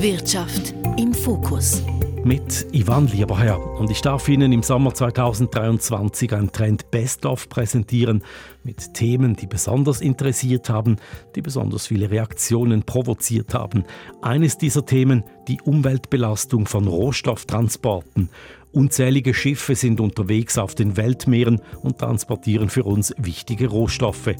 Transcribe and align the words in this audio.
Wirtschaft 0.00 0.74
im 0.96 1.12
Fokus. 1.12 1.82
Mit 2.22 2.68
Ivan 2.70 3.08
Lieberherr. 3.08 3.60
Und 3.80 3.90
ich 3.90 4.00
darf 4.00 4.28
Ihnen 4.28 4.52
im 4.52 4.62
Sommer 4.62 4.94
2023 4.94 6.32
ein 6.34 6.52
Trend 6.52 6.92
Best-of 6.92 7.48
präsentieren 7.48 8.22
mit 8.62 8.94
Themen, 8.94 9.34
die 9.34 9.48
besonders 9.48 10.00
interessiert 10.00 10.70
haben, 10.70 10.98
die 11.34 11.42
besonders 11.42 11.88
viele 11.88 12.12
Reaktionen 12.12 12.84
provoziert 12.84 13.54
haben. 13.54 13.82
Eines 14.22 14.56
dieser 14.56 14.86
Themen, 14.86 15.24
die 15.48 15.60
Umweltbelastung 15.60 16.66
von 16.66 16.86
Rohstofftransporten. 16.86 18.30
Unzählige 18.70 19.34
Schiffe 19.34 19.74
sind 19.74 19.98
unterwegs 19.98 20.58
auf 20.58 20.76
den 20.76 20.96
Weltmeeren 20.96 21.60
und 21.82 21.98
transportieren 21.98 22.68
für 22.68 22.84
uns 22.84 23.12
wichtige 23.18 23.66
Rohstoffe. 23.66 24.36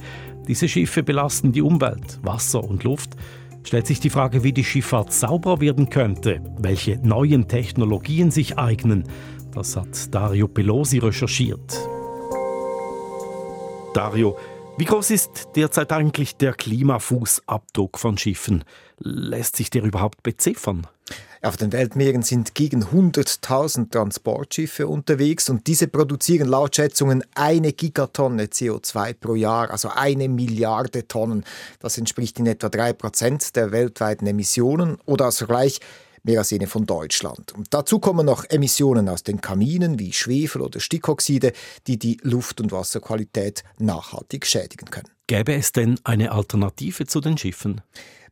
Diese 0.46 0.68
Schiffe 0.68 1.02
belasten 1.02 1.50
die 1.50 1.62
Umwelt, 1.62 2.20
Wasser 2.22 2.62
und 2.62 2.84
Luft 2.84 3.16
stellt 3.64 3.86
sich 3.86 4.00
die 4.00 4.10
Frage, 4.10 4.42
wie 4.42 4.52
die 4.52 4.64
Schifffahrt 4.64 5.12
sauberer 5.12 5.60
werden 5.60 5.90
könnte, 5.90 6.40
welche 6.58 6.98
neuen 6.98 7.48
Technologien 7.48 8.30
sich 8.30 8.58
eignen. 8.58 9.04
Das 9.52 9.76
hat 9.76 10.14
Dario 10.14 10.48
Pelosi 10.48 10.98
recherchiert. 10.98 11.78
Dario, 13.94 14.36
wie 14.76 14.84
groß 14.84 15.10
ist 15.10 15.48
derzeit 15.56 15.92
eigentlich 15.92 16.36
der 16.36 16.52
Klimafußabdruck 16.52 17.98
von 17.98 18.16
Schiffen? 18.16 18.62
Lässt 18.98 19.56
sich 19.56 19.70
der 19.70 19.82
überhaupt 19.82 20.22
beziffern? 20.22 20.86
Auf 21.40 21.56
den 21.56 21.72
Weltmeeren 21.72 22.22
sind 22.22 22.56
gegen 22.56 22.84
100.000 22.84 23.90
Transportschiffe 23.90 24.88
unterwegs 24.88 25.48
und 25.48 25.68
diese 25.68 25.86
produzieren 25.86 26.48
laut 26.48 26.74
Schätzungen 26.74 27.22
eine 27.34 27.72
Gigatonne 27.72 28.46
CO2 28.46 29.14
pro 29.14 29.36
Jahr, 29.36 29.70
also 29.70 29.88
eine 29.88 30.28
Milliarde 30.28 31.06
Tonnen. 31.06 31.44
Das 31.78 31.96
entspricht 31.96 32.40
in 32.40 32.46
etwa 32.46 32.68
drei 32.68 32.92
Prozent 32.92 33.54
der 33.54 33.70
weltweiten 33.70 34.26
Emissionen 34.26 34.98
oder 35.06 35.26
als 35.26 35.38
Vergleich 35.38 35.78
mehr 36.24 36.40
als 36.40 36.50
jene 36.50 36.66
von 36.66 36.86
Deutschland. 36.86 37.54
Und 37.54 37.72
dazu 37.72 38.00
kommen 38.00 38.26
noch 38.26 38.44
Emissionen 38.48 39.08
aus 39.08 39.22
den 39.22 39.40
Kaminen 39.40 40.00
wie 40.00 40.12
Schwefel 40.12 40.60
oder 40.60 40.80
Stickoxide, 40.80 41.52
die 41.86 42.00
die 42.00 42.18
Luft- 42.22 42.60
und 42.60 42.72
Wasserqualität 42.72 43.62
nachhaltig 43.78 44.44
schädigen 44.44 44.90
können. 44.90 45.08
Gäbe 45.28 45.54
es 45.54 45.70
denn 45.70 46.00
eine 46.02 46.32
Alternative 46.32 47.06
zu 47.06 47.20
den 47.20 47.38
Schiffen? 47.38 47.80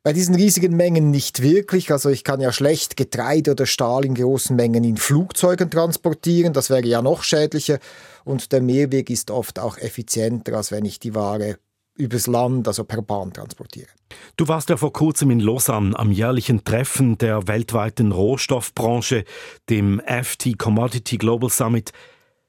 Bei 0.06 0.12
diesen 0.12 0.36
riesigen 0.36 0.76
Mengen 0.76 1.10
nicht 1.10 1.42
wirklich. 1.42 1.90
Also 1.90 2.10
ich 2.10 2.22
kann 2.22 2.40
ja 2.40 2.52
schlecht 2.52 2.96
Getreide 2.96 3.50
oder 3.50 3.66
Stahl 3.66 4.04
in 4.04 4.14
großen 4.14 4.54
Mengen 4.54 4.84
in 4.84 4.98
Flugzeugen 4.98 5.68
transportieren. 5.68 6.52
Das 6.52 6.70
wäre 6.70 6.86
ja 6.86 7.02
noch 7.02 7.24
schädlicher. 7.24 7.80
Und 8.24 8.52
der 8.52 8.62
Mehrweg 8.62 9.10
ist 9.10 9.32
oft 9.32 9.58
auch 9.58 9.78
effizienter, 9.78 10.54
als 10.56 10.70
wenn 10.70 10.84
ich 10.84 11.00
die 11.00 11.16
Ware 11.16 11.56
übers 11.96 12.28
Land, 12.28 12.68
also 12.68 12.84
per 12.84 13.02
Bahn 13.02 13.32
transportiere. 13.32 13.88
Du 14.36 14.46
warst 14.46 14.68
ja 14.68 14.76
vor 14.76 14.92
kurzem 14.92 15.32
in 15.32 15.40
Lausanne 15.40 15.98
am 15.98 16.12
jährlichen 16.12 16.62
Treffen 16.62 17.18
der 17.18 17.48
weltweiten 17.48 18.12
Rohstoffbranche, 18.12 19.24
dem 19.70 20.00
FT 20.06 20.56
Commodity 20.56 21.16
Global 21.16 21.50
Summit. 21.50 21.90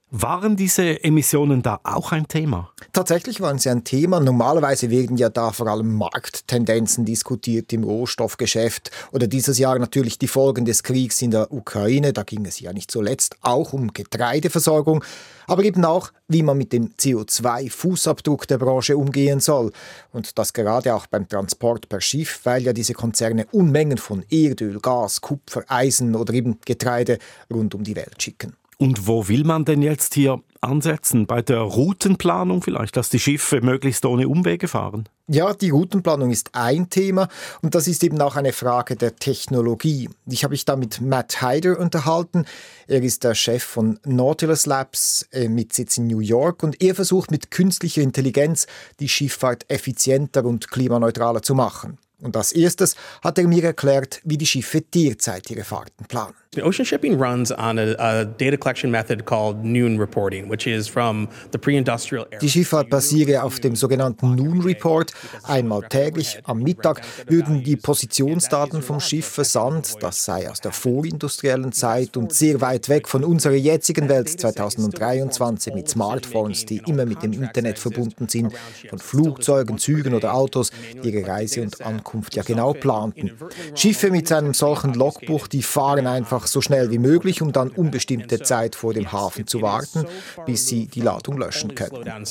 Waren 0.09 0.55
diese 0.55 1.03
Emissionen 1.03 1.61
da 1.61 1.81
auch 1.83 2.13
ein 2.13 2.29
Thema? 2.29 2.71
Tatsächlich 2.93 3.41
waren 3.41 3.59
sie 3.59 3.69
ein 3.69 3.83
Thema. 3.83 4.21
Normalerweise 4.21 4.89
werden 4.89 5.17
ja 5.17 5.27
da 5.27 5.51
vor 5.51 5.67
allem 5.67 5.95
Markttendenzen 5.95 7.03
diskutiert 7.03 7.73
im 7.73 7.83
Rohstoffgeschäft 7.83 8.89
oder 9.11 9.27
dieses 9.27 9.57
Jahr 9.57 9.77
natürlich 9.79 10.17
die 10.17 10.29
Folgen 10.29 10.63
des 10.63 10.83
Kriegs 10.83 11.21
in 11.21 11.31
der 11.31 11.51
Ukraine. 11.51 12.13
Da 12.13 12.23
ging 12.23 12.45
es 12.45 12.61
ja 12.61 12.71
nicht 12.71 12.89
zuletzt 12.89 13.35
auch 13.41 13.73
um 13.73 13.91
Getreideversorgung, 13.91 15.03
aber 15.45 15.65
eben 15.65 15.83
auch, 15.83 16.13
wie 16.29 16.41
man 16.41 16.57
mit 16.57 16.71
dem 16.71 16.93
CO2-Fußabdruck 16.93 18.47
der 18.47 18.59
Branche 18.59 18.95
umgehen 18.95 19.41
soll. 19.41 19.73
Und 20.13 20.37
das 20.37 20.53
gerade 20.53 20.95
auch 20.95 21.07
beim 21.07 21.27
Transport 21.27 21.89
per 21.89 21.99
Schiff, 21.99 22.39
weil 22.45 22.63
ja 22.63 22.71
diese 22.71 22.93
Konzerne 22.93 23.45
Unmengen 23.51 23.97
von 23.97 24.23
Erdöl, 24.29 24.79
Gas, 24.79 25.19
Kupfer, 25.19 25.65
Eisen 25.67 26.15
oder 26.15 26.33
eben 26.33 26.59
Getreide 26.63 27.19
rund 27.53 27.75
um 27.75 27.83
die 27.83 27.97
Welt 27.97 28.23
schicken. 28.23 28.55
Und 28.79 29.07
wo 29.07 29.27
will 29.27 29.43
man 29.43 29.65
denn 29.65 29.81
jetzt 29.81 30.13
hier 30.13 30.39
ansetzen? 30.61 31.25
Bei 31.25 31.41
der 31.41 31.61
Routenplanung 31.61 32.61
vielleicht, 32.61 32.95
dass 32.95 33.09
die 33.09 33.19
Schiffe 33.19 33.61
möglichst 33.61 34.05
ohne 34.05 34.27
Umwege 34.27 34.67
fahren? 34.67 35.09
Ja, 35.27 35.53
die 35.53 35.71
Routenplanung 35.71 36.29
ist 36.29 36.51
ein 36.53 36.89
Thema 36.89 37.27
und 37.63 37.73
das 37.73 37.87
ist 37.87 38.03
eben 38.03 38.21
auch 38.21 38.35
eine 38.35 38.53
Frage 38.53 38.95
der 38.95 39.15
Technologie. 39.15 40.09
Ich 40.27 40.43
habe 40.43 40.51
mich 40.51 40.63
da 40.63 40.75
mit 40.75 41.01
Matt 41.01 41.41
Hyder 41.41 41.79
unterhalten. 41.79 42.45
Er 42.87 43.01
ist 43.01 43.23
der 43.23 43.33
Chef 43.33 43.63
von 43.63 43.99
Nautilus 44.05 44.67
Labs 44.67 45.27
äh, 45.31 45.49
mit 45.49 45.73
Sitz 45.73 45.97
in 45.97 46.07
New 46.07 46.19
York 46.19 46.61
und 46.61 46.81
er 46.81 46.93
versucht 46.93 47.31
mit 47.31 47.49
künstlicher 47.49 48.03
Intelligenz 48.03 48.67
die 48.99 49.09
Schifffahrt 49.09 49.65
effizienter 49.69 50.45
und 50.45 50.69
klimaneutraler 50.69 51.41
zu 51.41 51.55
machen. 51.55 51.97
Und 52.19 52.35
als 52.35 52.51
erstes 52.51 52.95
hat 53.21 53.37
er 53.37 53.47
mir 53.47 53.63
erklärt, 53.63 54.21
wie 54.23 54.37
die 54.37 54.47
Schiffe 54.47 54.81
derzeit 54.81 55.51
ihre 55.51 55.63
Fahrten 55.63 56.05
planen. 56.07 56.33
Ocean 56.59 56.85
shipping 56.85 57.21
runs 57.21 57.51
on 57.51 57.77
a, 57.77 57.93
a, 57.99 58.25
data 58.25 58.57
collection 58.57 58.89
method 58.89 59.25
called 59.25 59.63
noon 59.63 59.99
reporting, 59.99 60.49
which 60.49 60.65
is 60.65 60.87
from 60.87 61.27
the 61.51 61.57
pre-industrial 61.59 62.25
era. 62.31 62.39
Die 62.39 62.49
Schifffahrt 62.49 62.89
basiere 62.89 63.43
auf 63.43 63.59
dem 63.59 63.75
sogenannten 63.75 64.33
Noon 64.33 64.61
Report. 64.61 65.13
Einmal 65.43 65.83
täglich 65.87 66.39
am 66.45 66.63
Mittag 66.63 67.01
würden 67.27 67.63
die 67.63 67.75
Positionsdaten 67.75 68.81
vom 68.81 68.99
Schiff 68.99 69.27
versandt. 69.27 69.97
Das 69.99 70.25
sei 70.25 70.49
aus 70.49 70.59
der 70.59 70.71
vorindustriellen 70.71 71.71
Zeit 71.73 72.17
und 72.17 72.33
sehr 72.33 72.59
weit 72.59 72.89
weg 72.89 73.07
von 73.07 73.23
unserer 73.23 73.53
jetzigen 73.53 74.09
Welt 74.09 74.27
2023 74.27 75.75
mit 75.75 75.89
Smartphones, 75.89 76.65
die 76.65 76.81
immer 76.87 77.05
mit 77.05 77.21
dem 77.21 77.33
Internet 77.33 77.77
verbunden 77.77 78.27
sind, 78.27 78.53
von 78.89 78.97
Flugzeugen, 78.97 79.77
Zügen 79.77 80.15
oder 80.15 80.33
Autos, 80.33 80.71
die 81.03 81.11
ihre 81.11 81.27
Reise 81.27 81.61
und 81.61 81.79
Ankunft 81.81 82.06
ja 82.33 82.43
genau 82.43 82.73
planten. 82.73 83.31
Schiffe 83.75 84.11
mit 84.11 84.31
einem 84.31 84.53
solchen 84.53 84.93
Logbuch, 84.93 85.47
die 85.47 85.63
fahren 85.63 86.07
einfach 86.07 86.47
so 86.47 86.61
schnell 86.61 86.91
wie 86.91 86.99
möglich, 86.99 87.41
um 87.41 87.51
dann 87.51 87.69
unbestimmte 87.69 88.41
Zeit 88.41 88.75
vor 88.75 88.93
dem 88.93 89.11
Hafen 89.11 89.47
zu 89.47 89.61
warten, 89.61 90.05
bis 90.45 90.67
sie 90.67 90.87
die 90.87 91.01
Ladung 91.01 91.37
löschen 91.37 91.75
können. 91.75 92.25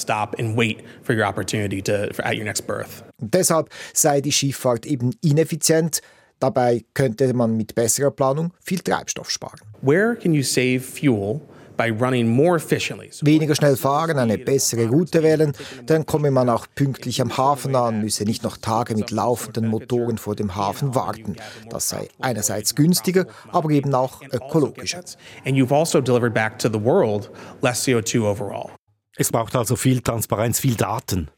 Und 3.19 3.35
deshalb 3.35 3.71
sei 3.93 4.21
die 4.21 4.33
Schifffahrt 4.33 4.87
eben 4.87 5.15
ineffizient. 5.23 6.01
Dabei 6.39 6.85
könnte 6.93 7.33
man 7.33 7.57
mit 7.57 7.75
besserer 7.75 8.11
Planung 8.11 8.53
viel 8.61 8.81
Treibstoff 8.81 9.31
sparen. 9.31 9.59
Where 9.81 10.17
can 10.17 10.35
you 10.35 10.43
save 10.43 10.81
fuel 10.81 11.41
Weniger 13.23 13.55
schnell 13.55 13.77
fahren, 13.77 14.19
eine 14.19 14.39
bessere 14.39 14.89
Route 14.89 15.23
wählen, 15.23 15.53
dann 15.87 16.07
komme 16.07 16.31
man 16.31 16.49
auch 16.49 16.67
pünktlich 16.75 17.21
am 17.21 17.37
Hafen 17.37 17.77
an, 17.77 18.01
müsse 18.01 18.25
nicht 18.25 18.43
noch 18.43 18.57
Tage 18.57 18.95
mit 18.95 19.11
laufenden 19.11 19.69
Motoren 19.69 20.19
vor 20.19 20.37
dem 20.37 20.55
Hafen 20.57 20.95
warten. 20.95 21.37
Das 21.71 21.89
sei 21.89 22.09
einerseits 22.21 22.75
günstiger, 22.75 23.27
aber 23.53 23.71
eben 23.71 23.95
auch 23.95 24.23
ökologischer. 24.23 24.99
Also 24.99 25.19
es 29.19 29.33
braucht 29.33 29.57
also 29.57 29.77
viel 29.77 30.03
Transparenz, 30.03 30.61
viel 30.61 30.75
Daten. 30.75 31.31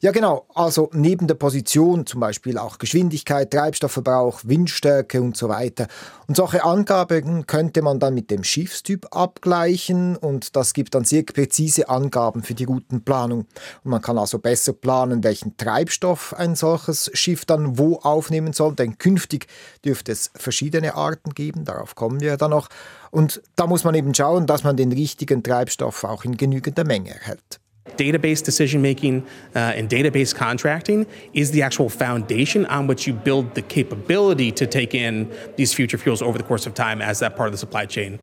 Ja, 0.00 0.12
genau. 0.12 0.46
Also 0.54 0.90
neben 0.92 1.26
der 1.26 1.34
Position 1.34 2.06
zum 2.06 2.20
Beispiel 2.20 2.58
auch 2.58 2.78
Geschwindigkeit, 2.78 3.50
Treibstoffverbrauch, 3.50 4.40
Windstärke 4.44 5.20
und 5.20 5.36
so 5.36 5.48
weiter. 5.48 5.88
Und 6.26 6.36
solche 6.36 6.64
Angaben 6.64 7.46
könnte 7.46 7.82
man 7.82 7.98
dann 7.98 8.14
mit 8.14 8.30
dem 8.30 8.44
Schiffstyp 8.44 9.06
abgleichen 9.10 10.16
und 10.16 10.56
das 10.56 10.72
gibt 10.72 10.94
dann 10.94 11.04
sehr 11.04 11.22
präzise 11.22 11.88
Angaben 11.88 12.42
für 12.42 12.54
die 12.54 12.64
Routenplanung. 12.64 13.46
Und 13.84 13.90
man 13.90 14.02
kann 14.02 14.18
also 14.18 14.38
besser 14.38 14.72
planen, 14.72 15.24
welchen 15.24 15.56
Treibstoff 15.56 16.34
ein 16.34 16.54
solches 16.54 17.10
Schiff 17.14 17.44
dann 17.44 17.78
wo 17.78 17.96
aufnehmen 17.96 18.52
soll, 18.52 18.74
denn 18.74 18.98
künftig 18.98 19.46
dürfte 19.84 20.12
es 20.12 20.30
verschiedene 20.34 20.94
Arten 20.94 21.34
geben, 21.34 21.64
darauf 21.64 21.94
kommen 21.94 22.20
wir 22.20 22.36
dann 22.36 22.50
noch. 22.50 22.68
Und 23.10 23.42
da 23.56 23.66
muss 23.66 23.84
man 23.84 23.94
eben 23.94 24.14
schauen, 24.14 24.46
dass 24.46 24.64
man 24.64 24.76
den 24.76 24.92
richtigen 24.92 25.42
Treibstoff 25.42 26.04
auch 26.04 26.24
in 26.24 26.36
genügender 26.36 26.84
Menge 26.84 27.10
erhält. 27.10 27.60
Database 27.98 28.42
decision 28.42 28.80
making 28.80 29.26
uh, 29.54 29.76
and 29.76 29.90
database 29.90 30.34
contracting 30.34 31.06
is 31.34 31.50
the 31.50 31.62
actual 31.62 31.88
foundation 31.88 32.64
on 32.66 32.86
which 32.86 33.06
you 33.06 33.12
build 33.12 33.54
the 33.54 33.62
capability 33.62 34.50
to 34.52 34.66
take 34.66 34.94
in 34.94 35.30
these 35.56 35.74
future 35.74 35.98
fuels 35.98 36.22
over 36.22 36.38
the 36.38 36.44
course 36.44 36.66
of 36.66 36.74
time 36.74 37.02
as 37.02 37.18
that 37.18 37.36
part 37.36 37.48
of 37.48 37.52
the 37.52 37.58
supply 37.58 37.84
chain. 37.84 38.18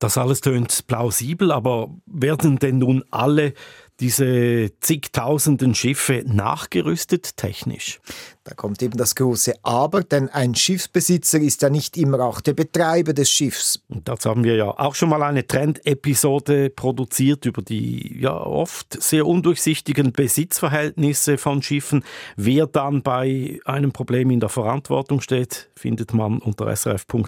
Das 0.00 0.16
alles 0.16 0.40
tönt 0.40 0.86
plausibel, 0.86 1.50
aber 1.50 1.90
werden 2.06 2.58
denn 2.58 2.78
nun 2.78 3.02
alle 3.10 3.52
diese 4.00 4.70
zigtausenden 4.80 5.74
Schiffe 5.74 6.24
nachgerüstet 6.26 7.36
technisch? 7.36 8.00
Da 8.44 8.54
kommt 8.54 8.82
eben 8.82 8.96
das 8.96 9.14
große 9.14 9.54
Aber, 9.62 10.02
denn 10.02 10.28
ein 10.30 10.54
Schiffsbesitzer 10.54 11.38
ist 11.40 11.60
ja 11.62 11.68
nicht 11.68 11.98
immer 11.98 12.20
auch 12.20 12.40
der 12.40 12.54
Betreiber 12.54 13.12
des 13.12 13.30
Schiffs. 13.30 13.82
Und 13.88 14.08
dazu 14.08 14.30
haben 14.30 14.44
wir 14.44 14.56
ja 14.56 14.70
auch 14.70 14.94
schon 14.94 15.10
mal 15.10 15.22
eine 15.22 15.46
Trend-Episode 15.46 16.70
produziert 16.70 17.44
über 17.44 17.60
die 17.60 18.18
ja 18.20 18.34
oft 18.34 19.02
sehr 19.02 19.26
undurchsichtigen 19.26 20.12
Besitzverhältnisse 20.12 21.36
von 21.36 21.60
Schiffen. 21.60 22.04
Wer 22.36 22.66
dann 22.66 23.02
bei 23.02 23.60
einem 23.64 23.92
Problem 23.92 24.30
in 24.30 24.40
der 24.40 24.48
Verantwortung 24.48 25.20
steht, 25.20 25.68
findet 25.76 26.14
man 26.14 26.38
unter 26.38 26.74
srf.ch-trend. 26.74 27.22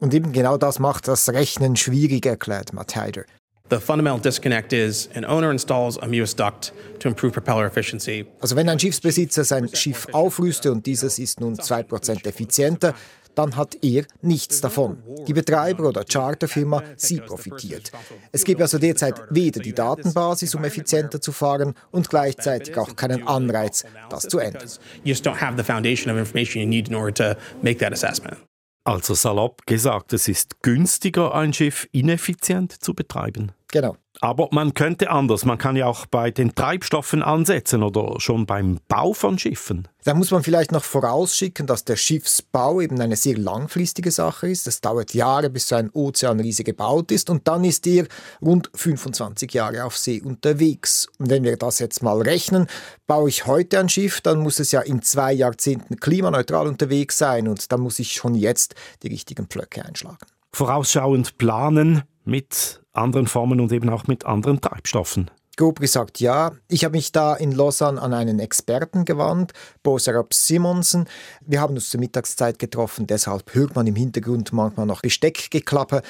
Und 0.00 0.14
eben 0.14 0.32
genau 0.32 0.56
das 0.56 0.78
macht 0.78 1.06
das 1.08 1.28
Rechnen 1.28 1.76
schwierig, 1.76 2.24
erklärt 2.24 2.72
Matt 2.72 2.96
Hyder. 2.96 3.24
The 3.70 3.78
fundamental 3.78 4.18
disconnect 4.18 4.72
is 4.72 5.08
an 5.14 5.24
owner 5.24 5.52
installs 5.52 5.96
a 5.98 6.06
Mewis 6.06 6.34
duct 6.34 6.72
to 6.98 7.08
improve 7.08 7.32
propeller 7.32 7.66
efficiency. 7.66 8.26
Also 8.40 8.56
wenn 8.56 8.68
ein 8.68 8.80
Schiffsbesitzer 8.80 9.44
sein 9.44 9.68
Schiff 9.72 10.08
aufrüste 10.10 10.72
und 10.72 10.86
dieses 10.86 11.20
ist 11.20 11.40
nun 11.40 11.54
2% 11.54 12.26
effizienter, 12.26 12.94
dann 13.36 13.54
hat 13.54 13.76
er 13.82 14.06
nichts 14.22 14.60
davon. 14.60 15.04
Die 15.28 15.32
Betreiber 15.32 15.88
oder 15.88 16.04
Charterfirma, 16.04 16.82
sie 16.96 17.20
profitiert. 17.20 17.92
Es 18.32 18.42
gibt 18.42 18.60
also 18.60 18.78
derzeit 18.78 19.22
weder 19.30 19.60
die 19.60 19.72
Datenbasis, 19.72 20.52
um 20.56 20.64
effizienter 20.64 21.20
zu 21.20 21.30
fahren, 21.30 21.74
und 21.92 22.10
gleichzeitig 22.10 22.76
auch 22.76 22.96
keinen 22.96 23.26
Anreiz, 23.28 23.84
das 24.08 24.24
zu 24.24 24.40
ändern. 24.40 24.68
You 25.04 25.10
just 25.10 25.24
don't 25.24 25.40
have 25.40 25.56
the 25.56 25.62
foundation 25.62 26.12
of 26.12 26.18
information 26.18 26.60
you 26.60 26.68
need 26.68 26.88
in 26.88 26.96
order 26.96 27.14
to 27.14 27.40
make 27.62 27.78
that 27.78 27.92
assessment. 27.92 28.36
Also 28.82 29.14
salopp 29.14 29.64
gesagt, 29.66 30.12
es 30.12 30.26
ist 30.26 30.62
günstiger, 30.62 31.34
ein 31.34 31.52
Schiff 31.52 31.86
ineffizient 31.92 32.72
zu 32.82 32.94
betreiben. 32.94 33.52
Genau. 33.72 33.96
Aber 34.20 34.48
man 34.50 34.74
könnte 34.74 35.10
anders. 35.10 35.44
Man 35.44 35.56
kann 35.56 35.76
ja 35.76 35.86
auch 35.86 36.04
bei 36.04 36.30
den 36.30 36.54
Treibstoffen 36.54 37.22
ansetzen 37.22 37.82
oder 37.82 38.20
schon 38.20 38.44
beim 38.44 38.78
Bau 38.88 39.12
von 39.12 39.38
Schiffen. 39.38 39.88
Da 40.04 40.14
muss 40.14 40.30
man 40.30 40.42
vielleicht 40.42 40.72
noch 40.72 40.82
vorausschicken, 40.82 41.66
dass 41.66 41.84
der 41.84 41.96
Schiffsbau 41.96 42.80
eben 42.80 43.00
eine 43.00 43.16
sehr 43.16 43.38
langfristige 43.38 44.10
Sache 44.10 44.48
ist. 44.48 44.66
Es 44.66 44.80
dauert 44.80 45.14
Jahre, 45.14 45.48
bis 45.48 45.68
so 45.68 45.76
ein 45.76 45.90
Ozeanriese 45.90 46.64
gebaut 46.64 47.12
ist 47.12 47.30
und 47.30 47.46
dann 47.48 47.64
ist 47.64 47.86
er 47.86 48.06
rund 48.42 48.70
25 48.74 49.52
Jahre 49.54 49.84
auf 49.84 49.96
See 49.96 50.20
unterwegs. 50.20 51.06
Und 51.18 51.30
wenn 51.30 51.44
wir 51.44 51.56
das 51.56 51.78
jetzt 51.78 52.02
mal 52.02 52.20
rechnen, 52.20 52.66
baue 53.06 53.28
ich 53.28 53.46
heute 53.46 53.78
ein 53.78 53.88
Schiff, 53.88 54.20
dann 54.20 54.40
muss 54.40 54.58
es 54.58 54.72
ja 54.72 54.80
in 54.80 55.02
zwei 55.02 55.32
Jahrzehnten 55.32 55.96
klimaneutral 55.96 56.66
unterwegs 56.66 57.16
sein 57.16 57.46
und 57.46 57.70
dann 57.72 57.80
muss 57.80 57.98
ich 57.98 58.12
schon 58.12 58.34
jetzt 58.34 58.74
die 59.02 59.08
richtigen 59.08 59.46
Pflöcke 59.46 59.84
einschlagen. 59.84 60.18
Vorausschauend 60.52 61.38
planen 61.38 62.02
mit 62.24 62.82
anderen 62.92 63.26
Formen 63.26 63.60
und 63.60 63.72
eben 63.72 63.88
auch 63.88 64.06
mit 64.06 64.26
anderen 64.26 64.60
Treibstoffen. 64.60 65.30
Grob 65.56 65.80
gesagt 65.80 66.20
ja. 66.20 66.52
Ich 66.68 66.84
habe 66.84 66.96
mich 66.96 67.12
da 67.12 67.34
in 67.34 67.52
Lausanne 67.52 68.00
an 68.00 68.14
einen 68.14 68.38
Experten 68.38 69.04
gewandt, 69.04 69.52
Boserup 69.82 70.32
Simonsen. 70.32 71.06
Wir 71.44 71.60
haben 71.60 71.74
uns 71.74 71.90
zur 71.90 72.00
Mittagszeit 72.00 72.58
getroffen, 72.58 73.06
deshalb 73.06 73.54
hört 73.54 73.74
man 73.74 73.86
im 73.86 73.96
Hintergrund 73.96 74.52
manchmal 74.52 74.86
noch 74.86 75.02
Besteckgeklappe. 75.02 76.02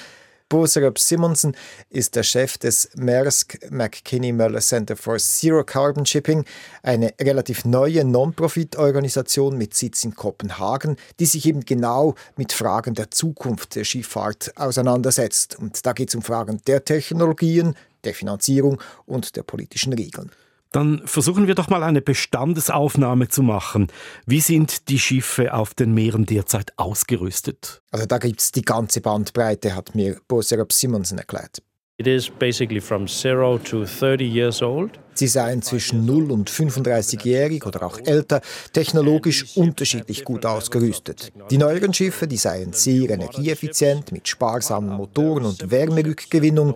Boserup 0.50 0.98
Simonsen 0.98 1.56
ist 1.90 2.16
der 2.16 2.24
Chef 2.24 2.58
des 2.58 2.90
Maersk 2.96 3.56
McKinney 3.70 4.32
Möller 4.32 4.58
Center 4.58 4.96
for 4.96 5.16
Zero 5.16 5.62
Carbon 5.62 6.04
Shipping, 6.04 6.44
eine 6.82 7.14
relativ 7.20 7.64
neue 7.64 8.04
Non-Profit-Organisation 8.04 9.56
mit 9.56 9.74
Sitz 9.74 10.02
in 10.02 10.16
Kopenhagen, 10.16 10.96
die 11.20 11.26
sich 11.26 11.46
eben 11.46 11.60
genau 11.60 12.16
mit 12.36 12.52
Fragen 12.52 12.94
der 12.94 13.12
Zukunft 13.12 13.76
der 13.76 13.84
Schifffahrt 13.84 14.52
auseinandersetzt. 14.56 15.56
Und 15.56 15.86
da 15.86 15.92
geht 15.92 16.08
es 16.08 16.16
um 16.16 16.22
Fragen 16.22 16.60
der 16.66 16.84
Technologien, 16.84 17.76
der 18.02 18.14
Finanzierung 18.14 18.82
und 19.06 19.36
der 19.36 19.44
politischen 19.44 19.92
Regeln. 19.92 20.32
Dann 20.72 21.02
versuchen 21.04 21.48
wir 21.48 21.56
doch 21.56 21.68
mal 21.68 21.82
eine 21.82 22.00
Bestandesaufnahme 22.00 23.28
zu 23.28 23.42
machen. 23.42 23.88
Wie 24.26 24.40
sind 24.40 24.88
die 24.88 25.00
Schiffe 25.00 25.52
auf 25.52 25.74
den 25.74 25.94
Meeren 25.94 26.26
derzeit 26.26 26.72
ausgerüstet? 26.76 27.82
Also 27.90 28.06
da 28.06 28.18
gibt 28.18 28.40
es 28.40 28.52
die 28.52 28.62
ganze 28.62 29.00
Bandbreite, 29.00 29.74
hat 29.74 29.94
mir 29.94 30.20
Boserup 30.28 30.72
Simonsen 30.72 31.18
erklärt. 31.18 31.62
It 32.00 32.06
is 32.06 32.30
basically 32.30 32.80
from 32.80 33.06
zero 33.06 33.58
to 33.58 33.84
30 33.84 34.24
years 34.24 34.62
old. 34.62 34.92
Sie 35.12 35.26
seien 35.26 35.60
zwischen 35.60 36.06
0 36.06 36.32
und 36.32 36.48
35-jährig 36.48 37.66
oder 37.66 37.82
auch 37.82 37.98
älter, 38.02 38.40
technologisch 38.72 39.54
unterschiedlich 39.54 40.24
gut 40.24 40.46
ausgerüstet. 40.46 41.30
Die 41.50 41.58
neueren 41.58 41.92
Schiffe, 41.92 42.26
die 42.26 42.38
seien 42.38 42.72
sehr 42.72 43.10
energieeffizient 43.10 44.12
mit 44.12 44.26
sparsamen 44.26 44.96
Motoren 44.96 45.44
und 45.44 45.70
Wärmerückgewinnung, 45.70 46.72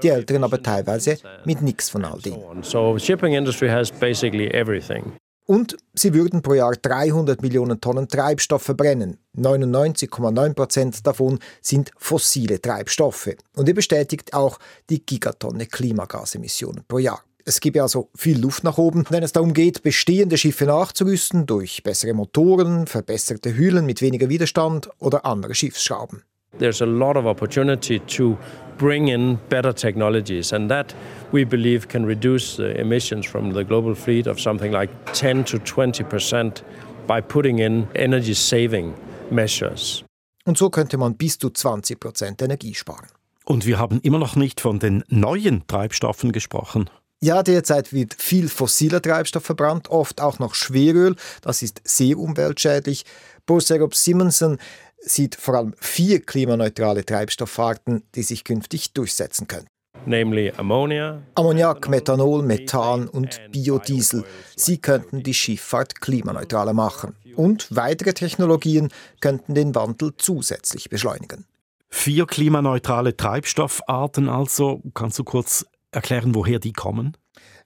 die 0.00 0.10
älteren 0.10 0.44
aber 0.44 0.62
teilweise 0.62 1.18
mit 1.44 1.60
nichts 1.60 1.90
von 1.90 2.04
all 2.04 2.20
dem. 2.20 2.38
So 2.62 2.96
shipping 3.00 3.34
industry 3.34 3.68
has 3.68 3.90
basically 3.90 4.46
everything. 4.52 5.12
Und 5.50 5.78
sie 5.94 6.12
würden 6.12 6.42
pro 6.42 6.52
Jahr 6.52 6.72
300 6.72 7.40
Millionen 7.40 7.80
Tonnen 7.80 8.06
Treibstoff 8.06 8.62
verbrennen. 8.62 9.16
99,9 9.34 10.52
Prozent 10.52 11.06
davon 11.06 11.38
sind 11.62 11.90
fossile 11.96 12.60
Treibstoffe. 12.60 13.30
Und 13.56 13.66
er 13.66 13.72
bestätigt 13.72 14.34
auch 14.34 14.58
die 14.90 15.04
Gigatonne 15.06 15.64
Klimagasemissionen 15.64 16.84
pro 16.86 16.98
Jahr. 16.98 17.22
Es 17.46 17.60
gibt 17.60 17.78
also 17.78 18.10
viel 18.14 18.38
Luft 18.38 18.62
nach 18.62 18.76
oben, 18.76 19.06
wenn 19.08 19.22
es 19.22 19.32
darum 19.32 19.54
geht, 19.54 19.82
bestehende 19.82 20.36
Schiffe 20.36 20.66
nachzurüsten 20.66 21.46
durch 21.46 21.82
bessere 21.82 22.12
Motoren, 22.12 22.86
verbesserte 22.86 23.56
Hüllen 23.56 23.86
mit 23.86 24.02
weniger 24.02 24.28
Widerstand 24.28 24.90
oder 24.98 25.24
andere 25.24 25.54
Schiffsschrauben. 25.54 26.24
There's 26.56 26.80
a 26.80 26.86
lot 26.86 27.16
of 27.16 27.26
opportunity 27.26 27.98
to 28.16 28.38
bring 28.78 29.08
in 29.08 29.38
better 29.48 29.72
technologies, 29.72 30.52
and 30.52 30.70
that 30.70 30.94
we 31.32 31.44
believe 31.44 31.88
can 31.88 32.06
reduce 32.06 32.56
the 32.56 32.80
emissions 32.80 33.26
from 33.26 33.52
the 33.52 33.64
global 33.64 33.94
fleet 33.94 34.26
of 34.26 34.40
something 34.40 34.72
like 34.72 34.90
10 35.12 35.44
to 35.44 35.58
20 35.58 36.04
percent 36.04 36.62
by 37.06 37.20
putting 37.20 37.58
in 37.58 37.86
energy 37.94 38.34
saving 38.34 38.94
measures. 39.30 40.04
Und 40.44 40.56
so 40.56 40.70
könnte 40.70 40.96
man 40.96 41.16
bis 41.16 41.38
zu 41.38 41.50
20 41.50 42.00
Prozent 42.00 42.40
Energie 42.40 42.74
sparen. 42.74 43.08
Und 43.44 43.66
wir 43.66 43.78
haben 43.78 44.00
immer 44.02 44.18
noch 44.18 44.36
nicht 44.36 44.60
von 44.60 44.78
den 44.78 45.04
neuen 45.08 45.66
Treibstoffen 45.66 46.32
gesprochen. 46.32 46.88
Ja, 47.20 47.42
derzeit 47.42 47.92
wird 47.92 48.14
viel 48.14 48.48
fossiler 48.48 49.02
Treibstoff 49.02 49.44
verbrannt, 49.44 49.90
oft 49.90 50.20
auch 50.20 50.38
noch 50.38 50.54
Schweröl. 50.54 51.16
Das 51.42 51.62
ist 51.62 51.80
sehr 51.84 52.16
umweltschädlich. 52.16 53.04
Boserup 53.44 53.94
Simonsen 53.94 54.58
sieht 55.00 55.34
vor 55.34 55.54
allem 55.54 55.74
vier 55.78 56.20
klimaneutrale 56.20 57.04
Treibstoffarten, 57.04 58.04
die 58.14 58.22
sich 58.22 58.44
künftig 58.44 58.92
durchsetzen 58.92 59.48
können. 59.48 59.66
Namely 60.06 60.52
ammonia, 60.56 61.22
Ammoniak, 61.34 61.88
Methanol, 61.88 62.42
Methan 62.42 63.08
und 63.08 63.40
Biodiesel. 63.50 64.24
Sie 64.56 64.78
könnten 64.78 65.22
die 65.22 65.34
Schifffahrt 65.34 66.00
klimaneutraler 66.00 66.72
machen. 66.72 67.14
Und 67.34 67.66
weitere 67.70 68.14
Technologien 68.14 68.88
könnten 69.20 69.54
den 69.54 69.74
Wandel 69.74 70.12
zusätzlich 70.16 70.88
beschleunigen. 70.88 71.46
Vier 71.88 72.26
klimaneutrale 72.26 73.16
Treibstoffarten 73.16 74.28
also. 74.28 74.82
Kannst 74.94 75.18
du 75.18 75.24
kurz 75.24 75.66
erklären, 75.90 76.34
woher 76.34 76.58
die 76.58 76.72
kommen? 76.72 77.16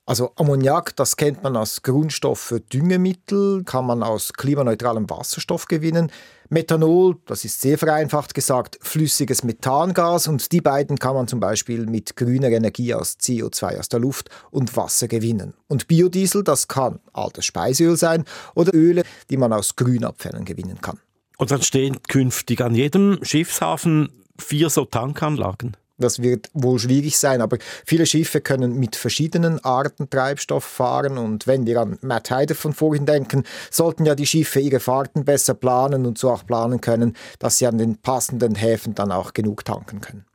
Also 0.04 0.32
Ammoniak, 0.34 0.96
das 0.96 1.16
kennt 1.16 1.44
man 1.44 1.56
als 1.56 1.82
Grundstoff 1.82 2.40
für 2.40 2.58
Düngemittel, 2.58 3.62
kann 3.62 3.87
man 3.87 4.02
aus 4.02 4.32
klimaneutralem 4.32 5.08
Wasserstoff 5.08 5.66
gewinnen. 5.66 6.10
Methanol, 6.49 7.19
das 7.26 7.44
ist 7.44 7.60
sehr 7.60 7.78
vereinfacht 7.78 8.34
gesagt, 8.34 8.78
flüssiges 8.82 9.44
Methangas 9.44 10.26
und 10.26 10.50
die 10.50 10.60
beiden 10.60 10.99
kann 10.99 11.14
man 11.14 11.28
zum 11.28 11.38
Beispiel 11.38 11.87
mit 11.87 12.16
grüner 12.16 12.49
Energie 12.49 12.93
aus 12.94 13.16
CO2 13.20 13.78
aus 13.78 13.88
der 13.88 14.00
Luft 14.00 14.28
und 14.50 14.76
Wasser 14.76 15.06
gewinnen. 15.06 15.54
Und 15.69 15.87
Biodiesel, 15.87 16.43
das 16.43 16.66
kann 16.66 16.99
altes 17.12 17.46
Speiseöl 17.46 17.96
sein 17.96 18.25
oder 18.56 18.75
Öle, 18.75 19.04
die 19.31 19.37
man 19.37 19.52
aus 19.52 19.76
Grünabfällen 19.76 20.44
gewinnen 20.44 20.81
kann. 20.81 20.99
Und 21.38 21.52
dann 21.52 21.62
stehen 21.62 22.02
künftig 22.02 22.61
an 22.61 22.75
jedem 22.75 23.21
Schiffshafen 23.23 24.11
vier 24.37 24.68
so 24.68 24.85
Tankanlagen. 24.85 25.76
Das 26.02 26.21
wird 26.21 26.50
wohl 26.52 26.78
schwierig 26.78 27.18
sein, 27.18 27.40
aber 27.40 27.59
viele 27.87 28.04
Schiffe 28.06 28.40
können 28.40 28.78
mit 28.78 28.97
verschiedenen 28.97 29.64
Arten 29.64 30.11
Treibstoff 30.11 30.64
fahren 30.64 31.16
und 31.16 31.47
wenn 31.47 31.66
wir 31.66 31.80
an 31.80 31.99
Matt 32.02 32.30
Heider 32.30 32.54
von 32.54 32.75
vorhin 32.75 33.06
denken, 33.06 33.44
sollten 33.71 34.04
ja 34.04 34.14
die 34.14 34.26
Schiffe 34.26 34.61
ihre 34.61 34.80
Fahrten 34.80 35.25
besser 35.25 35.54
planen 35.54 36.04
und 36.04 36.18
so 36.18 36.30
auch 36.30 36.47
planen 36.47 36.80
können, 36.80 37.16
dass 37.38 37.59
sie 37.59 37.66
an 37.66 37.78
den 37.78 37.97
passenden 37.97 38.54
Häfen 38.54 38.94
dann 38.94 39.12
auch 39.12 39.32
genug 39.32 39.64
tanken 39.64 40.00
können. 40.00 40.26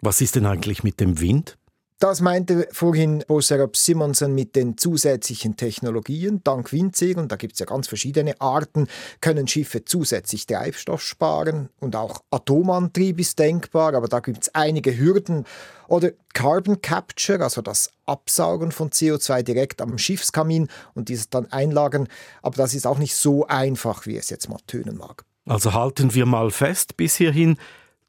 Was 0.00 0.20
ist 0.20 0.36
denn 0.36 0.44
eigentlich 0.44 0.84
mit 0.84 1.00
dem 1.00 1.20
Wind? 1.20 1.56
Das 2.00 2.20
meinte 2.20 2.66
vorhin 2.72 3.24
Boserup 3.26 3.76
Simonsen 3.76 4.34
mit 4.34 4.56
den 4.56 4.76
zusätzlichen 4.76 5.56
Technologien. 5.56 6.42
Dank 6.42 6.72
Windsegeln, 6.72 7.28
da 7.28 7.36
gibt 7.36 7.52
es 7.54 7.60
ja 7.60 7.66
ganz 7.66 7.86
verschiedene 7.86 8.40
Arten, 8.40 8.88
können 9.20 9.46
Schiffe 9.46 9.84
zusätzlich 9.84 10.44
Treibstoff 10.46 11.00
sparen 11.00 11.68
und 11.78 11.94
auch 11.94 12.20
Atomantrieb 12.30 13.20
ist 13.20 13.38
denkbar, 13.38 13.94
aber 13.94 14.08
da 14.08 14.18
gibt 14.18 14.42
es 14.42 14.54
einige 14.54 14.98
Hürden. 14.98 15.44
Oder 15.86 16.10
Carbon 16.32 16.82
Capture, 16.82 17.40
also 17.42 17.62
das 17.62 17.90
Absaugen 18.06 18.72
von 18.72 18.90
CO2 18.90 19.42
direkt 19.42 19.80
am 19.80 19.96
Schiffskamin 19.96 20.68
und 20.94 21.08
dieses 21.08 21.30
dann 21.30 21.50
einlagern, 21.52 22.08
aber 22.42 22.56
das 22.56 22.74
ist 22.74 22.86
auch 22.86 22.98
nicht 22.98 23.14
so 23.14 23.46
einfach, 23.46 24.04
wie 24.06 24.16
es 24.16 24.30
jetzt 24.30 24.48
mal 24.48 24.58
tönen 24.66 24.96
mag. 24.96 25.24
Also 25.46 25.74
halten 25.74 26.14
wir 26.14 26.26
mal 26.26 26.50
fest 26.50 26.96
bis 26.96 27.16
hierhin, 27.16 27.56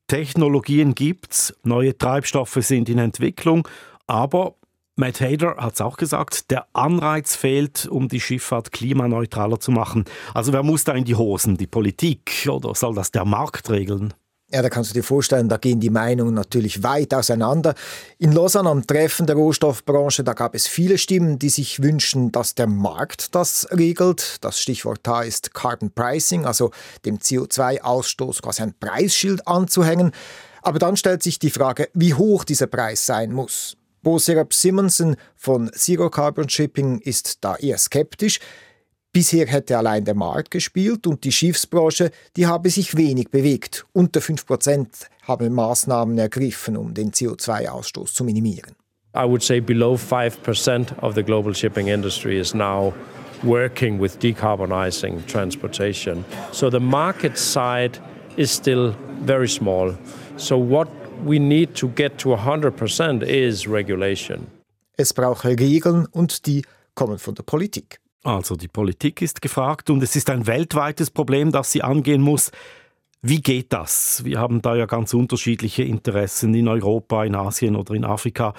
Technologien 0.07 0.95
gibt's, 0.95 1.53
neue 1.63 1.97
Treibstoffe 1.97 2.57
sind 2.59 2.89
in 2.89 3.00
Entwicklung, 3.00 3.67
aber 4.07 4.55
Matt 4.97 5.19
Hader 5.19 5.57
hat 5.57 5.74
es 5.74 5.81
auch 5.81 5.97
gesagt, 5.97 6.51
der 6.51 6.67
Anreiz 6.74 7.35
fehlt, 7.35 7.85
um 7.88 8.07
die 8.07 8.21
Schifffahrt 8.21 8.71
klimaneutraler 8.71 9.59
zu 9.59 9.71
machen. 9.71 10.05
Also 10.33 10.53
wer 10.53 10.63
muss 10.63 10.85
da 10.85 10.93
in 10.93 11.03
die 11.03 11.15
Hosen? 11.15 11.57
Die 11.57 11.67
Politik 11.67 12.47
oder 12.50 12.74
soll 12.75 12.95
das 12.95 13.12
der 13.12 13.25
Markt 13.25 13.69
regeln? 13.69 14.13
Ja, 14.55 14.62
da 14.62 14.69
kannst 14.69 14.91
du 14.91 14.93
dir 14.93 15.03
vorstellen, 15.03 15.50
da 15.50 15.57
gehen 15.57 15.81
die 15.81 15.89
Meinungen 15.89 16.33
natürlich 16.33 16.81
weit 16.81 17.13
auseinander. 17.13 17.75
In 18.19 18.31
Lausanne 18.31 18.69
am 18.69 18.88
Treffen 18.88 19.25
der 19.25 19.35
Rohstoffbranche, 19.35 20.24
da 20.24 20.31
gab 20.31 20.55
es 20.55 20.65
viele 20.65 20.97
Stimmen, 20.97 21.39
die 21.39 21.50
sich 21.50 21.83
wünschen, 21.83 22.31
dass 22.31 22.55
der 22.55 22.67
Markt 22.67 23.35
das 23.35 23.67
regelt. 23.71 24.38
Das 24.39 24.62
Stichwort 24.62 25.01
da 25.03 25.24
ist 25.24 25.53
Carbon 25.53 25.91
Pricing, 25.91 26.45
also 26.45 26.71
dem 27.03 27.17
CO2-Ausstoß 27.17 28.43
quasi 28.43 28.63
ein 28.63 28.74
Preisschild 28.79 29.45
anzuhängen. 29.45 30.13
Aber 30.62 30.79
dann 30.79 30.95
stellt 30.95 31.21
sich 31.21 31.38
die 31.38 31.50
Frage, 31.50 31.89
wie 31.93 32.13
hoch 32.13 32.45
dieser 32.45 32.67
Preis 32.67 33.05
sein 33.05 33.33
muss. 33.33 33.75
Bo 34.03 34.19
Serap 34.19 34.53
Simonsen 34.53 35.17
von 35.35 35.69
Zero 35.74 36.09
Carbon 36.09 36.47
Shipping 36.47 37.00
ist 37.00 37.43
da 37.43 37.57
eher 37.57 37.77
skeptisch. 37.77 38.39
Bisher 39.15 39.48
hätte 39.48 39.77
allein 39.77 40.03
der 40.03 40.13
Markt 40.13 40.51
gespielt 40.51 41.07
und 41.07 41.24
die 41.24 41.31
Schiffsbranche, 41.31 42.12
die 42.36 42.48
habe 42.48 42.69
sich 42.69 42.98
wenig 42.98 43.29
bewegt. 43.29 43.86
Unter 43.93 44.19
5% 44.19 44.88
haben 45.22 45.53
Maßnahmen 45.53 46.17
ergriffen, 46.17 46.75
um 46.75 46.93
den 46.93 47.12
CO2-Ausstoß 47.12 48.13
zu 48.13 48.25
minimieren. 48.25 48.75
I 49.15 49.24
would 49.24 49.41
say 49.41 49.62
below 49.62 49.95
5% 49.95 51.01
of 51.01 51.15
the 51.15 51.24
global 51.24 51.55
shipping 51.55 51.88
industry 51.88 52.38
is 52.38 52.53
now 52.53 52.93
working 53.41 54.01
with 54.01 54.19
decarbonizing 54.19 55.25
transportation. 55.27 56.25
So 56.51 56.69
the 56.69 56.81
market 56.81 57.38
side 57.38 58.01
is 58.36 58.53
still 58.53 58.93
very 59.24 59.48
small. 59.48 59.95
So 60.36 60.57
what 60.57 60.89
we 61.25 61.39
need 61.39 61.74
to 61.75 61.88
get 61.95 62.17
to 62.17 62.36
100% 62.36 63.24
is 63.24 63.65
regulation. 63.65 64.48
Es 64.98 65.13
braucht 65.13 65.45
Regeln 65.45 66.05
und 66.05 66.45
die 66.48 66.65
kommen 66.95 67.17
von 67.17 67.34
der 67.34 67.43
Politik. 67.43 68.01
Also 68.25 68.55
die 68.55 68.67
Politik 68.67 69.22
ist 69.22 69.44
gefragt 69.44 69.91
und 69.91 70.01
es 70.01 70.15
ist 70.15 70.32
ein 70.32 70.48
weltweites 70.48 71.12
Problem, 71.12 71.51
das 71.51 71.72
sie 71.72 71.84
angehen 71.84 72.22
muss. 72.22 72.51
Wie 73.22 73.39
geht 73.39 73.72
das? 73.72 74.25
Wir 74.25 74.39
haben 74.39 74.63
da 74.63 74.75
ja 74.75 74.88
ganz 74.88 75.13
unterschiedliche 75.13 75.84
Interessen 75.84 76.55
in 76.55 76.67
Europa, 76.67 77.24
in 77.24 77.36
Asien 77.36 77.75
oder 77.75 77.94
in 77.94 78.03
Afrika. 78.03 78.55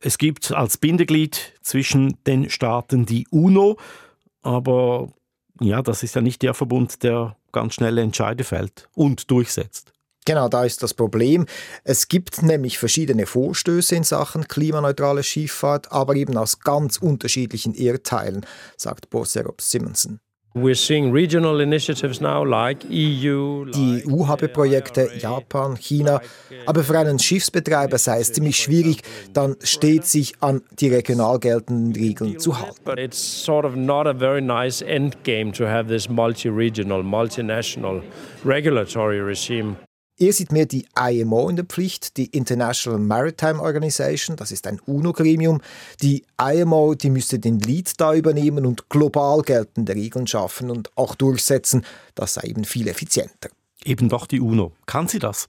Es 0.00 0.16
gibt 0.16 0.52
als 0.52 0.78
Bindeglied 0.78 1.52
zwischen 1.60 2.16
den 2.26 2.48
Staaten 2.48 3.04
die 3.04 3.28
UNO, 3.30 3.76
aber 4.40 5.12
ja, 5.60 5.82
das 5.82 6.02
ist 6.02 6.14
ja 6.14 6.22
nicht 6.22 6.40
der 6.40 6.54
Verbund, 6.54 7.02
der 7.02 7.36
ganz 7.52 7.74
schnelle 7.74 8.00
Entscheide 8.00 8.44
fällt 8.44 8.88
und 8.94 9.30
durchsetzt. 9.30 9.92
Genau, 10.26 10.48
da 10.48 10.64
ist 10.64 10.82
das 10.82 10.94
Problem. 10.94 11.46
Es 11.84 12.08
gibt 12.08 12.42
nämlich 12.42 12.78
verschiedene 12.78 13.26
Vorstöße 13.26 13.96
in 13.96 14.04
Sachen 14.04 14.46
klimaneutrale 14.46 15.22
Schifffahrt, 15.22 15.90
aber 15.92 16.14
eben 16.14 16.36
aus 16.36 16.60
ganz 16.60 16.98
unterschiedlichen 16.98 17.74
Erdteilen, 17.74 18.44
sagt 18.76 19.10
Borserop 19.10 19.60
Simonsen. 19.60 20.20
We're 20.52 20.74
seeing 20.74 21.12
regional 21.12 21.60
initiatives 21.60 22.20
now 22.20 22.42
like 22.42 22.84
EU. 22.86 23.66
Die 23.66 24.02
EU 24.04 24.26
habe 24.26 24.48
Projekte, 24.48 25.08
Japan, 25.16 25.76
China, 25.76 26.20
aber 26.66 26.82
für 26.82 26.98
einen 26.98 27.20
Schiffsbetreiber 27.20 27.98
sei 27.98 28.18
es 28.18 28.32
ziemlich 28.32 28.56
schwierig, 28.56 29.02
dann 29.32 29.54
stets 29.62 30.10
sich 30.10 30.32
an 30.40 30.62
die 30.80 30.88
regional 30.88 31.38
geltenden 31.38 31.94
Regeln 31.94 32.40
zu 32.40 32.58
halten. 32.58 32.80
Er 40.22 40.34
sieht 40.34 40.52
mehr 40.52 40.66
die 40.66 40.86
IMO 40.94 41.48
in 41.48 41.56
der 41.56 41.64
Pflicht, 41.64 42.18
die 42.18 42.26
International 42.26 43.00
Maritime 43.00 43.58
Organization, 43.58 44.36
das 44.36 44.52
ist 44.52 44.66
ein 44.66 44.78
UNO-Gremium. 44.84 45.62
Die 46.02 46.26
IMO, 46.38 46.94
die 46.94 47.08
müsste 47.08 47.38
den 47.38 47.58
Lead 47.58 47.98
da 47.98 48.14
übernehmen 48.14 48.66
und 48.66 48.90
global 48.90 49.40
geltende 49.40 49.94
Regeln 49.94 50.26
schaffen 50.26 50.70
und 50.70 50.94
auch 50.94 51.14
durchsetzen. 51.14 51.86
Das 52.14 52.34
sei 52.34 52.42
eben 52.48 52.64
viel 52.64 52.88
effizienter. 52.88 53.48
Eben 53.82 54.10
doch 54.10 54.26
die 54.26 54.40
UNO. 54.40 54.72
Kann 54.84 55.08
sie 55.08 55.20
das? 55.20 55.48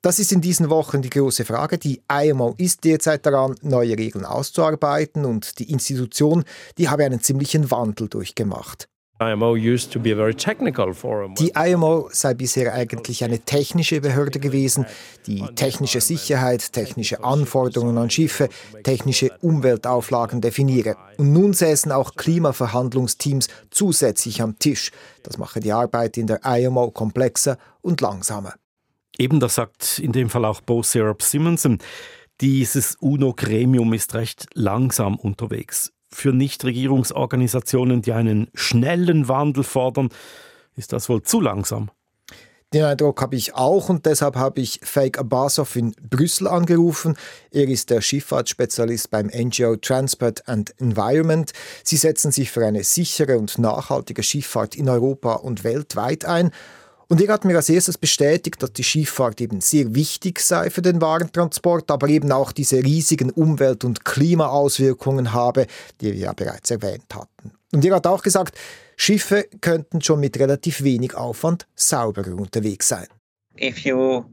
Das 0.00 0.18
ist 0.18 0.32
in 0.32 0.40
diesen 0.40 0.70
Wochen 0.70 1.02
die 1.02 1.10
große 1.10 1.44
Frage. 1.44 1.76
Die 1.76 2.00
IMO 2.10 2.54
ist 2.56 2.84
derzeit 2.84 3.26
daran, 3.26 3.54
neue 3.60 3.98
Regeln 3.98 4.24
auszuarbeiten 4.24 5.26
und 5.26 5.58
die 5.58 5.70
Institution, 5.70 6.44
die 6.78 6.88
habe 6.88 7.04
einen 7.04 7.20
ziemlichen 7.20 7.70
Wandel 7.70 8.08
durchgemacht. 8.08 8.88
IMO 9.20 9.56
used 9.56 9.92
to 9.92 9.98
be 9.98 10.12
a 10.12 10.16
very 10.16 10.34
technical 10.34 10.94
forum. 10.94 11.34
Die 11.34 11.52
IMO 11.54 12.08
sei 12.12 12.34
bisher 12.34 12.72
eigentlich 12.72 13.24
eine 13.24 13.40
technische 13.40 14.00
Behörde 14.00 14.38
gewesen, 14.38 14.86
die 15.26 15.42
technische 15.56 16.00
Sicherheit, 16.00 16.72
technische 16.72 17.24
Anforderungen 17.24 17.98
an 17.98 18.10
Schiffe, 18.10 18.48
technische 18.84 19.30
Umweltauflagen 19.40 20.40
definiere. 20.40 20.96
Und 21.16 21.32
nun 21.32 21.52
säßen 21.52 21.90
auch 21.90 22.14
Klimaverhandlungsteams 22.14 23.48
zusätzlich 23.70 24.40
am 24.40 24.58
Tisch. 24.58 24.92
Das 25.24 25.36
mache 25.36 25.58
die 25.58 25.72
Arbeit 25.72 26.16
in 26.16 26.28
der 26.28 26.44
IMO 26.44 26.92
komplexer 26.92 27.58
und 27.80 28.00
langsamer. 28.00 28.54
Eben 29.18 29.40
das 29.40 29.56
sagt 29.56 29.98
in 29.98 30.12
dem 30.12 30.30
Fall 30.30 30.44
auch 30.44 30.60
Bo 30.60 30.84
Syrup 30.84 31.22
Simonson. 31.22 31.78
Dieses 32.40 32.94
UNO-Gremium 33.00 33.92
ist 33.94 34.14
recht 34.14 34.46
langsam 34.54 35.16
unterwegs 35.16 35.92
für 36.10 36.32
Nichtregierungsorganisationen, 36.32 38.02
die 38.02 38.12
einen 38.12 38.48
schnellen 38.54 39.28
Wandel 39.28 39.64
fordern, 39.64 40.08
ist 40.76 40.92
das 40.92 41.08
wohl 41.08 41.22
zu 41.22 41.40
langsam. 41.40 41.90
Den 42.74 42.84
Eindruck 42.84 43.22
habe 43.22 43.34
ich 43.34 43.54
auch 43.54 43.88
und 43.88 44.04
deshalb 44.04 44.36
habe 44.36 44.60
ich 44.60 44.80
Fake 44.82 45.18
Abbasov 45.18 45.74
in 45.74 45.94
Brüssel 46.02 46.46
angerufen. 46.46 47.16
Er 47.50 47.66
ist 47.66 47.88
der 47.88 48.02
Schifffahrtsspezialist 48.02 49.10
beim 49.10 49.28
NGO 49.28 49.76
Transport 49.76 50.46
and 50.46 50.74
Environment. 50.78 51.50
Sie 51.82 51.96
setzen 51.96 52.30
sich 52.30 52.50
für 52.50 52.66
eine 52.66 52.84
sichere 52.84 53.38
und 53.38 53.58
nachhaltige 53.58 54.22
Schifffahrt 54.22 54.74
in 54.74 54.90
Europa 54.90 55.36
und 55.36 55.64
weltweit 55.64 56.26
ein 56.26 56.50
und 57.08 57.20
er 57.20 57.32
hat 57.32 57.44
mir 57.44 57.56
als 57.56 57.68
erstes 57.68 57.96
bestätigt, 57.96 58.62
dass 58.62 58.72
die 58.72 58.84
Schifffahrt 58.84 59.40
eben 59.40 59.60
sehr 59.60 59.94
wichtig 59.94 60.40
sei 60.40 60.70
für 60.70 60.82
den 60.82 61.00
Warentransport, 61.00 61.90
aber 61.90 62.08
eben 62.08 62.30
auch 62.32 62.52
diese 62.52 62.82
riesigen 62.82 63.30
Umwelt- 63.30 63.84
und 63.84 64.04
Klimaauswirkungen 64.04 65.32
habe, 65.32 65.66
die 66.00 66.12
wir 66.12 66.20
ja 66.20 66.32
bereits 66.32 66.70
erwähnt 66.70 67.14
hatten. 67.14 67.52
Und 67.72 67.84
er 67.84 67.96
hat 67.96 68.06
auch 68.06 68.22
gesagt, 68.22 68.58
Schiffe 68.96 69.46
könnten 69.60 70.00
schon 70.02 70.20
mit 70.20 70.38
relativ 70.38 70.82
wenig 70.82 71.14
Aufwand 71.14 71.66
sauberer 71.74 72.34
unterwegs 72.34 72.88
sein. 72.88 73.06
If 73.60 73.78
you 73.78 74.24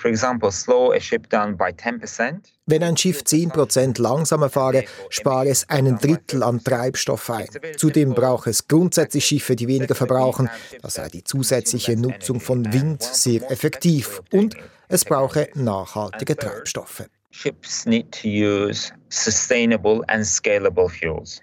for 0.00 0.10
example, 0.10 0.50
slow 0.50 0.92
a 0.92 1.00
ship 1.00 1.28
down 1.28 1.56
by 1.56 1.72
10%. 1.72 2.52
Wenn 2.70 2.84
ein 2.84 2.96
Schiff 2.96 3.22
10% 3.22 4.00
langsamer 4.00 4.48
fahre, 4.48 4.84
spare 5.08 5.48
es 5.48 5.68
einen 5.68 5.98
Drittel 5.98 6.44
an 6.44 6.62
Treibstoff 6.62 7.28
ein. 7.28 7.48
Zudem 7.76 8.14
braucht 8.14 8.46
es 8.46 8.68
grundsätzlich 8.68 9.24
Schiffe, 9.24 9.56
die 9.56 9.66
weniger 9.66 9.96
verbrauchen. 9.96 10.48
Das 10.80 10.94
sei 10.94 11.08
die 11.08 11.24
zusätzliche 11.24 11.96
Nutzung 11.96 12.38
von 12.38 12.72
Wind 12.72 13.02
sehr 13.02 13.50
effektiv. 13.50 14.22
Und 14.30 14.54
es 14.86 15.04
brauche 15.04 15.48
nachhaltige 15.54 16.36
Treibstoffe. 16.36 17.06
Ships 17.32 17.86
need 17.86 18.12
to 18.12 18.28
use 18.28 18.92
sustainable 19.08 20.02
and 20.06 20.24
scalable 20.24 20.88
fuels. 20.88 21.40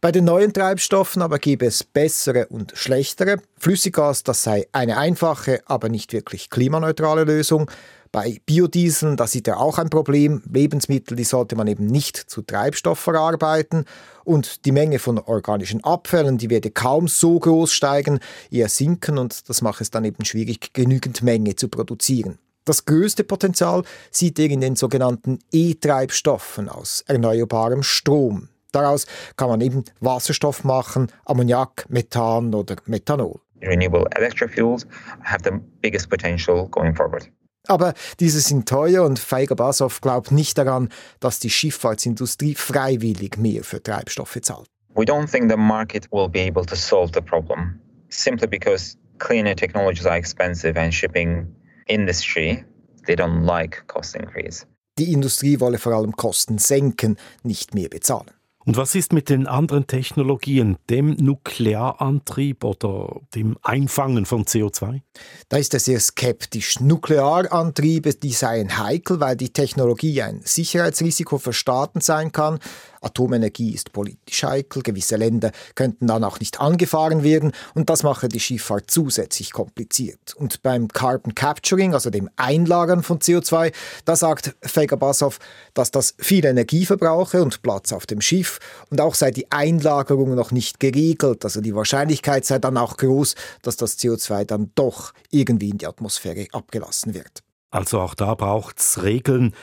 Bei 0.00 0.12
den 0.12 0.24
neuen 0.24 0.52
Treibstoffen 0.52 1.22
aber 1.22 1.38
gäbe 1.38 1.66
es 1.66 1.84
bessere 1.84 2.48
und 2.48 2.72
schlechtere. 2.74 3.38
Flüssiggas, 3.56 4.24
das 4.24 4.42
sei 4.42 4.66
eine 4.72 4.98
einfache, 4.98 5.60
aber 5.66 5.88
nicht 5.88 6.12
wirklich 6.12 6.50
klimaneutrale 6.50 7.24
Lösung. 7.24 7.70
Bei 8.12 8.40
Biodieseln, 8.44 9.16
da 9.16 9.28
sieht 9.28 9.46
er 9.46 9.60
auch 9.60 9.78
ein 9.78 9.88
Problem. 9.88 10.42
Lebensmittel, 10.52 11.16
die 11.16 11.22
sollte 11.22 11.54
man 11.54 11.68
eben 11.68 11.86
nicht 11.86 12.16
zu 12.16 12.42
Treibstoff 12.42 12.98
verarbeiten. 12.98 13.84
Und 14.24 14.64
die 14.64 14.72
Menge 14.72 14.98
von 14.98 15.18
organischen 15.18 15.84
Abfällen, 15.84 16.36
die 16.36 16.50
werde 16.50 16.72
kaum 16.72 17.06
so 17.06 17.38
groß 17.38 17.72
steigen, 17.72 18.18
eher 18.50 18.68
sinken 18.68 19.16
und 19.16 19.48
das 19.48 19.62
macht 19.62 19.80
es 19.80 19.90
dann 19.90 20.04
eben 20.04 20.24
schwierig, 20.24 20.72
genügend 20.72 21.22
Menge 21.22 21.54
zu 21.54 21.68
produzieren. 21.68 22.38
Das 22.64 22.84
größte 22.84 23.22
Potenzial 23.22 23.84
sieht 24.10 24.38
er 24.40 24.46
in 24.46 24.60
den 24.60 24.74
sogenannten 24.74 25.38
E-Treibstoffen 25.52 26.68
aus 26.68 27.04
erneuerbarem 27.06 27.84
Strom. 27.84 28.48
Daraus 28.72 29.06
kann 29.36 29.48
man 29.48 29.60
eben 29.60 29.84
Wasserstoff 30.00 30.64
machen, 30.64 31.12
Ammoniak, 31.24 31.86
Methan 31.88 32.54
oder 32.54 32.76
Methanol. 32.86 33.40
Renewable 33.62 34.06
electrofuels 34.16 34.86
have 35.22 35.42
the 35.44 35.50
biggest 35.80 36.08
potential 36.08 36.68
going 36.68 36.94
forward. 36.94 37.30
Aber 37.70 37.94
diese 38.18 38.40
sind 38.40 38.68
teuer 38.68 39.04
und 39.04 39.20
Feiger 39.20 39.54
Basov 39.54 40.00
glaubt 40.00 40.32
nicht 40.32 40.58
daran, 40.58 40.88
dass 41.20 41.38
die 41.38 41.50
Schifffahrtsindustrie 41.50 42.56
freiwillig 42.56 43.38
mehr 43.38 43.62
für 43.62 43.80
Treibstoffe 43.80 44.40
zahlt. 44.42 44.66
We 44.96 45.04
don't 45.04 45.30
think 45.30 45.48
the 45.48 45.56
market 45.56 46.08
will 46.10 46.28
be 46.28 46.40
able 46.40 46.66
to 46.66 46.74
solve 46.74 47.12
the 47.14 47.20
problem 47.20 47.78
simply 48.08 48.48
because 48.48 48.96
cleaner 49.18 49.54
technologies 49.54 50.04
are 50.04 50.18
expensive 50.18 50.76
and 50.76 50.92
shipping 50.92 51.46
industry 51.86 52.64
they 53.06 53.14
don't 53.14 53.44
like 53.44 53.86
cost 53.86 54.16
increase. 54.16 54.66
Die 54.98 55.12
Industrie 55.12 55.60
wolle 55.60 55.78
vor 55.78 55.92
allem 55.92 56.16
Kosten 56.16 56.58
senken, 56.58 57.18
nicht 57.44 57.72
mehr 57.72 57.88
bezahlen. 57.88 58.32
Und 58.70 58.76
was 58.76 58.94
ist 58.94 59.12
mit 59.12 59.30
den 59.30 59.48
anderen 59.48 59.88
Technologien, 59.88 60.76
dem 60.90 61.16
Nuklearantrieb 61.16 62.62
oder 62.62 63.20
dem 63.34 63.56
Einfangen 63.64 64.26
von 64.26 64.44
CO2? 64.44 65.00
Da 65.48 65.56
ist 65.56 65.74
er 65.74 65.80
sehr 65.80 65.98
skeptisch. 65.98 66.78
Nuklearantriebe, 66.78 68.14
die 68.14 68.30
seien 68.30 68.78
heikel, 68.78 69.18
weil 69.18 69.34
die 69.34 69.52
Technologie 69.52 70.22
ein 70.22 70.42
Sicherheitsrisiko 70.44 71.38
für 71.38 71.52
Staaten 71.52 72.00
sein 72.00 72.30
kann. 72.30 72.60
Atomenergie 73.00 73.72
ist 73.72 73.92
politisch 73.92 74.42
heikel, 74.42 74.82
gewisse 74.82 75.16
Länder 75.16 75.52
könnten 75.74 76.06
dann 76.06 76.24
auch 76.24 76.40
nicht 76.40 76.60
angefahren 76.60 77.22
werden 77.22 77.52
und 77.74 77.90
das 77.90 78.02
mache 78.02 78.28
die 78.28 78.40
Schifffahrt 78.40 78.90
zusätzlich 78.90 79.52
kompliziert. 79.52 80.34
Und 80.36 80.62
beim 80.62 80.88
Carbon 80.88 81.34
Capturing, 81.34 81.94
also 81.94 82.10
dem 82.10 82.28
Einlagern 82.36 83.02
von 83.02 83.18
CO2, 83.18 83.72
da 84.04 84.16
sagt 84.16 84.54
Fegerbasov, 84.62 85.38
dass 85.74 85.90
das 85.90 86.14
viel 86.18 86.44
Energie 86.44 86.86
verbrauche 86.86 87.42
und 87.42 87.62
Platz 87.62 87.92
auf 87.92 88.06
dem 88.06 88.20
Schiff 88.20 88.58
und 88.90 89.00
auch 89.00 89.14
sei 89.14 89.30
die 89.30 89.50
Einlagerung 89.50 90.34
noch 90.34 90.50
nicht 90.50 90.80
geregelt, 90.80 91.44
also 91.44 91.60
die 91.60 91.74
Wahrscheinlichkeit 91.74 92.44
sei 92.44 92.58
dann 92.58 92.76
auch 92.76 92.96
groß, 92.96 93.34
dass 93.62 93.76
das 93.76 93.98
CO2 93.98 94.44
dann 94.44 94.70
doch 94.74 95.12
irgendwie 95.30 95.70
in 95.70 95.78
die 95.78 95.86
Atmosphäre 95.86 96.46
abgelassen 96.52 97.14
wird. 97.14 97.42
Also 97.70 98.00
auch 98.00 98.14
da 98.14 98.34
braucht 98.34 98.80
es 98.80 99.02
Regeln. 99.02 99.54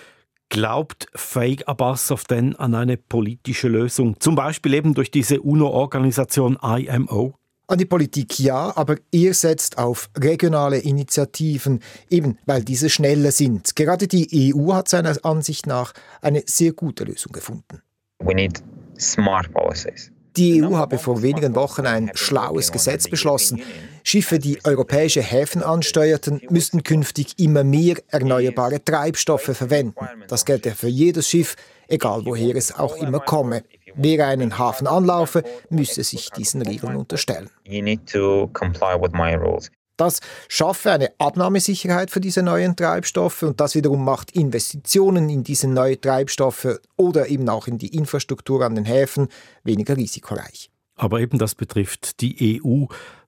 Glaubt 0.49 1.07
Fake 1.13 1.67
Abbasov 1.67 2.23
denn 2.23 2.55
an 2.55 2.73
eine 2.73 2.97
politische 2.97 3.67
Lösung? 3.67 4.19
Zum 4.19 4.35
Beispiel 4.35 4.73
eben 4.73 4.93
durch 4.93 5.11
diese 5.11 5.41
UNO-Organisation 5.41 6.57
IMO? 6.61 7.35
An 7.69 7.77
die 7.77 7.85
Politik 7.85 8.39
ja, 8.39 8.71
aber 8.77 8.95
ihr 9.11 9.33
setzt 9.33 9.77
auf 9.77 10.09
regionale 10.17 10.77
Initiativen, 10.77 11.81
eben 12.09 12.37
weil 12.45 12.63
diese 12.63 12.89
schneller 12.89 13.31
sind. 13.31 13.75
Gerade 13.75 14.07
die 14.07 14.53
EU 14.55 14.73
hat 14.73 14.87
seiner 14.87 15.17
Ansicht 15.25 15.67
nach 15.67 15.91
eine 16.21 16.43
sehr 16.45 16.71
gute 16.71 17.03
Lösung 17.03 17.33
gefunden. 17.33 17.81
We 18.19 18.33
need 18.33 18.63
smart 18.97 19.51
policies. 19.51 20.11
Die 20.37 20.63
EU 20.63 20.75
habe 20.75 20.97
vor 20.99 21.21
wenigen 21.21 21.55
Wochen 21.55 21.85
ein 21.85 22.11
schlaues 22.13 22.71
Gesetz 22.71 23.07
beschlossen. 23.07 23.61
Schiffe, 24.03 24.39
die 24.39 24.59
europäische 24.63 25.21
Häfen 25.21 25.63
ansteuerten, 25.63 26.41
müssten 26.49 26.83
künftig 26.83 27.33
immer 27.37 27.63
mehr 27.63 27.97
erneuerbare 28.09 28.83
Treibstoffe 28.83 29.51
verwenden. 29.57 30.07
Das 30.27 30.45
gelte 30.45 30.71
für 30.71 30.87
jedes 30.87 31.27
Schiff, 31.27 31.55
egal 31.87 32.21
woher 32.25 32.55
es 32.55 32.73
auch 32.73 32.95
immer 32.97 33.19
komme. 33.19 33.63
Wer 33.95 34.27
einen 34.27 34.57
Hafen 34.57 34.87
anlaufe, 34.87 35.43
müsse 35.69 36.03
sich 36.03 36.29
diesen 36.29 36.61
Regeln 36.61 36.95
unterstellen. 36.95 37.49
You 37.65 37.81
need 37.81 38.05
to 38.11 38.47
comply 38.53 38.95
with 38.99 39.11
my 39.13 39.33
rules. 39.33 39.71
Das 39.97 40.21
schaffe 40.47 40.91
eine 40.91 41.11
Abnahmesicherheit 41.17 42.11
für 42.11 42.21
diese 42.21 42.43
neuen 42.43 42.75
Treibstoffe 42.75 43.41
und 43.41 43.59
das 43.59 43.75
wiederum 43.75 44.05
macht 44.05 44.31
Investitionen 44.31 45.27
in 45.29 45.43
diese 45.43 45.67
neuen 45.67 45.99
Treibstoffe 45.99 46.79
oder 46.95 47.27
eben 47.27 47.49
auch 47.49 47.67
in 47.67 47.79
die 47.79 47.95
Infrastruktur 47.95 48.63
an 48.63 48.75
den 48.75 48.85
Häfen 48.85 49.27
weniger 49.63 49.97
risikoreich. 49.97 50.69
Aber 50.95 51.19
eben 51.19 51.39
das 51.39 51.55
betrifft 51.55 52.21
die 52.21 52.61
EU. 52.63 52.85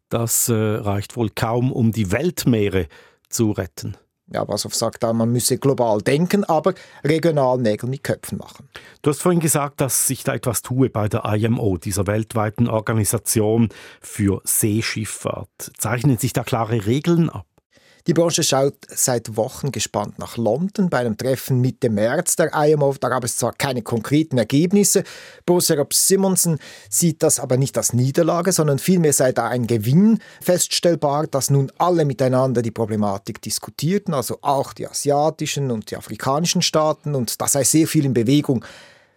Das 0.09 0.49
äh, 0.49 0.53
reicht 0.53 1.15
wohl 1.15 1.29
kaum, 1.29 1.71
um 1.71 1.91
die 1.91 2.11
Weltmeere 2.11 2.87
zu 3.29 3.51
retten. 3.51 3.97
Ja, 4.31 4.47
Wassow 4.47 4.73
sagt 4.73 5.03
da, 5.03 5.11
man 5.13 5.31
müsse 5.31 5.57
global 5.57 6.01
denken, 6.01 6.43
aber 6.43 6.73
regional 7.03 7.57
Nägel 7.57 7.89
mit 7.89 8.03
Köpfen 8.03 8.37
machen. 8.37 8.69
Du 9.01 9.09
hast 9.09 9.21
vorhin 9.21 9.39
gesagt, 9.39 9.81
dass 9.81 10.07
sich 10.07 10.23
da 10.23 10.33
etwas 10.35 10.61
tue 10.61 10.89
bei 10.89 11.07
der 11.07 11.25
IMO, 11.25 11.77
dieser 11.77 12.05
weltweiten 12.05 12.67
Organisation 12.67 13.69
für 14.01 14.41
Seeschifffahrt. 14.43 15.71
Zeichnen 15.77 16.17
sich 16.17 16.33
da 16.33 16.43
klare 16.43 16.85
Regeln 16.85 17.29
ab? 17.29 17.45
Die 18.07 18.13
Branche 18.13 18.43
schaut 18.43 18.75
seit 18.87 19.35
Wochen 19.35 19.71
gespannt 19.71 20.19
nach 20.19 20.37
London 20.37 20.89
bei 20.89 20.99
einem 20.99 21.17
Treffen 21.17 21.59
Mitte 21.59 21.89
März 21.89 22.35
der 22.37 22.53
IMO. 22.53 22.95
Da 22.99 23.09
gab 23.09 23.23
es 23.23 23.37
zwar 23.37 23.53
keine 23.53 23.81
konkreten 23.81 24.37
Ergebnisse. 24.37 25.03
Professor 25.45 25.85
Simonsen 25.91 26.59
sieht 26.89 27.21
das 27.23 27.39
aber 27.39 27.57
nicht 27.57 27.77
als 27.77 27.93
Niederlage, 27.93 28.51
sondern 28.51 28.79
vielmehr 28.79 29.13
sei 29.13 29.31
da 29.31 29.47
ein 29.47 29.67
Gewinn 29.67 30.19
feststellbar, 30.41 31.27
dass 31.27 31.49
nun 31.49 31.71
alle 31.77 32.05
miteinander 32.05 32.61
die 32.61 32.71
Problematik 32.71 33.41
diskutierten, 33.41 34.13
also 34.13 34.39
auch 34.41 34.73
die 34.73 34.87
asiatischen 34.87 35.69
und 35.69 35.91
die 35.91 35.97
afrikanischen 35.97 36.61
Staaten 36.61 37.15
und 37.15 37.39
da 37.41 37.47
sei 37.47 37.63
sehr 37.63 37.87
viel 37.87 38.05
in 38.05 38.13
Bewegung. 38.13 38.63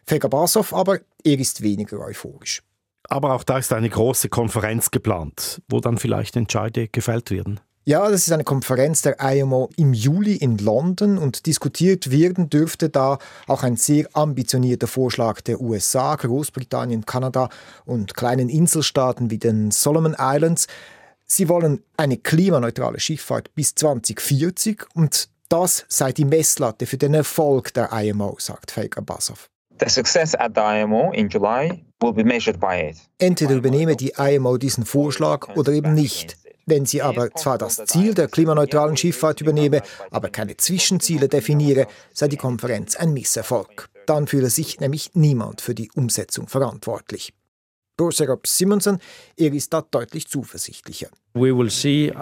Feger 0.04 0.28
Basov 0.28 0.74
aber, 0.74 0.98
er 1.24 1.38
ist 1.38 1.62
weniger 1.62 2.00
euphorisch. 2.00 2.62
Aber 3.08 3.34
auch 3.34 3.44
da 3.44 3.58
ist 3.58 3.72
eine 3.72 3.88
große 3.88 4.28
Konferenz 4.28 4.90
geplant, 4.90 5.60
wo 5.68 5.80
dann 5.80 5.98
vielleicht 5.98 6.36
Entscheide 6.36 6.88
gefällt 6.88 7.30
werden. 7.30 7.60
Ja, 7.84 8.08
das 8.08 8.28
ist 8.28 8.32
eine 8.32 8.44
Konferenz 8.44 9.02
der 9.02 9.18
IMO 9.18 9.68
im 9.76 9.92
Juli 9.92 10.36
in 10.36 10.56
London 10.58 11.18
und 11.18 11.46
diskutiert 11.46 12.12
werden 12.12 12.48
dürfte 12.48 12.88
da 12.88 13.18
auch 13.48 13.64
ein 13.64 13.76
sehr 13.76 14.06
ambitionierter 14.12 14.86
Vorschlag 14.86 15.40
der 15.40 15.60
USA, 15.60 16.14
Großbritannien, 16.14 17.06
Kanada 17.06 17.48
und 17.84 18.14
kleinen 18.14 18.48
Inselstaaten 18.48 19.32
wie 19.32 19.38
den 19.38 19.72
Solomon 19.72 20.14
Islands. 20.16 20.68
Sie 21.26 21.48
wollen 21.48 21.82
eine 21.96 22.18
klimaneutrale 22.18 23.00
Schifffahrt 23.00 23.52
bis 23.56 23.74
2040 23.74 24.84
und 24.94 25.28
das 25.48 25.84
sei 25.88 26.12
die 26.12 26.24
Messlatte 26.24 26.86
für 26.86 26.98
den 26.98 27.14
Erfolg 27.14 27.74
der 27.74 27.90
IMO, 27.92 28.36
sagt 28.38 28.70
Faker 28.70 29.02
Basov. 29.02 29.48
The 29.80 29.88
success 29.88 30.36
at 30.36 30.52
the 30.54 30.60
IMO 30.60 31.10
in 31.10 31.28
July 31.28 31.84
will 32.00 32.12
be 32.12 32.22
measured 32.22 32.60
by 32.60 32.90
it. 32.90 32.96
Entweder 33.18 33.56
übernehme 33.56 33.96
die 33.96 34.12
IMO 34.16 34.56
diesen 34.56 34.84
Vorschlag 34.84 35.56
oder 35.56 35.72
eben 35.72 35.94
nicht. 35.94 36.36
Wenn 36.66 36.86
sie 36.86 37.02
aber 37.02 37.30
zwar 37.32 37.58
das 37.58 37.84
Ziel 37.86 38.14
der 38.14 38.28
klimaneutralen 38.28 38.96
Schifffahrt 38.96 39.40
übernehme, 39.40 39.82
aber 40.10 40.28
keine 40.28 40.56
Zwischenziele 40.56 41.28
definiere, 41.28 41.86
sei 42.12 42.28
die 42.28 42.36
Konferenz 42.36 42.96
ein 42.96 43.12
Misserfolg. 43.12 43.88
Dann 44.06 44.26
fühle 44.26 44.50
sich 44.50 44.80
nämlich 44.80 45.10
niemand 45.14 45.60
für 45.60 45.74
die 45.74 45.90
Umsetzung 45.94 46.48
verantwortlich. 46.48 47.32
Professor 47.96 48.38
Simonson, 48.44 48.98
er 49.36 49.52
ist 49.52 49.72
da 49.72 49.82
deutlich 49.82 50.26
zuversichtlicher. 50.26 51.08
See, 51.68 52.12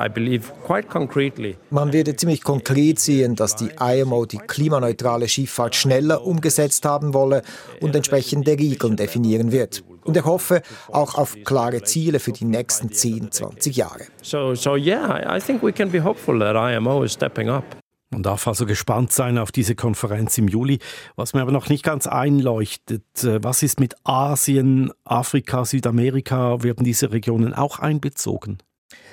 Man 1.70 1.92
werde 1.92 2.16
ziemlich 2.16 2.42
konkret 2.42 2.98
sehen, 2.98 3.36
dass 3.36 3.56
die 3.56 3.70
IMO 3.80 4.26
die 4.26 4.38
klimaneutrale 4.38 5.28
Schifffahrt 5.28 5.74
schneller 5.74 6.24
umgesetzt 6.24 6.84
haben 6.84 7.14
wolle 7.14 7.42
und 7.80 7.94
entsprechende 7.94 8.52
Regeln 8.52 8.96
definieren 8.96 9.52
wird. 9.52 9.82
Und 10.04 10.16
er 10.16 10.24
hoffe 10.24 10.62
auch 10.88 11.14
auf 11.16 11.36
klare 11.44 11.82
Ziele 11.82 12.20
für 12.20 12.32
die 12.32 12.44
nächsten 12.44 12.92
10, 12.92 13.32
20 13.32 13.76
Jahre. 13.76 14.04
So, 14.22 14.54
so 14.54 14.76
yeah, 14.76 15.36
I 15.36 15.40
think 15.40 15.62
we 15.62 15.72
can 15.72 15.90
be 15.90 16.02
hopeful 16.02 16.38
that 16.38 16.56
IMO 16.56 17.04
is 17.04 17.12
stepping 17.12 17.48
up. 17.48 17.64
Man 18.12 18.24
darf 18.24 18.48
also 18.48 18.66
gespannt 18.66 19.12
sein 19.12 19.38
auf 19.38 19.52
diese 19.52 19.76
Konferenz 19.76 20.36
im 20.36 20.48
Juli. 20.48 20.80
Was 21.14 21.32
mir 21.32 21.42
aber 21.42 21.52
noch 21.52 21.68
nicht 21.68 21.84
ganz 21.84 22.08
einleuchtet, 22.08 23.04
äh, 23.22 23.42
was 23.42 23.62
ist 23.62 23.78
mit 23.78 23.94
Asien, 24.02 24.90
Afrika, 25.04 25.64
Südamerika? 25.64 26.64
Werden 26.64 26.84
diese 26.84 27.12
Regionen 27.12 27.54
auch 27.54 27.78
einbezogen? 27.78 28.58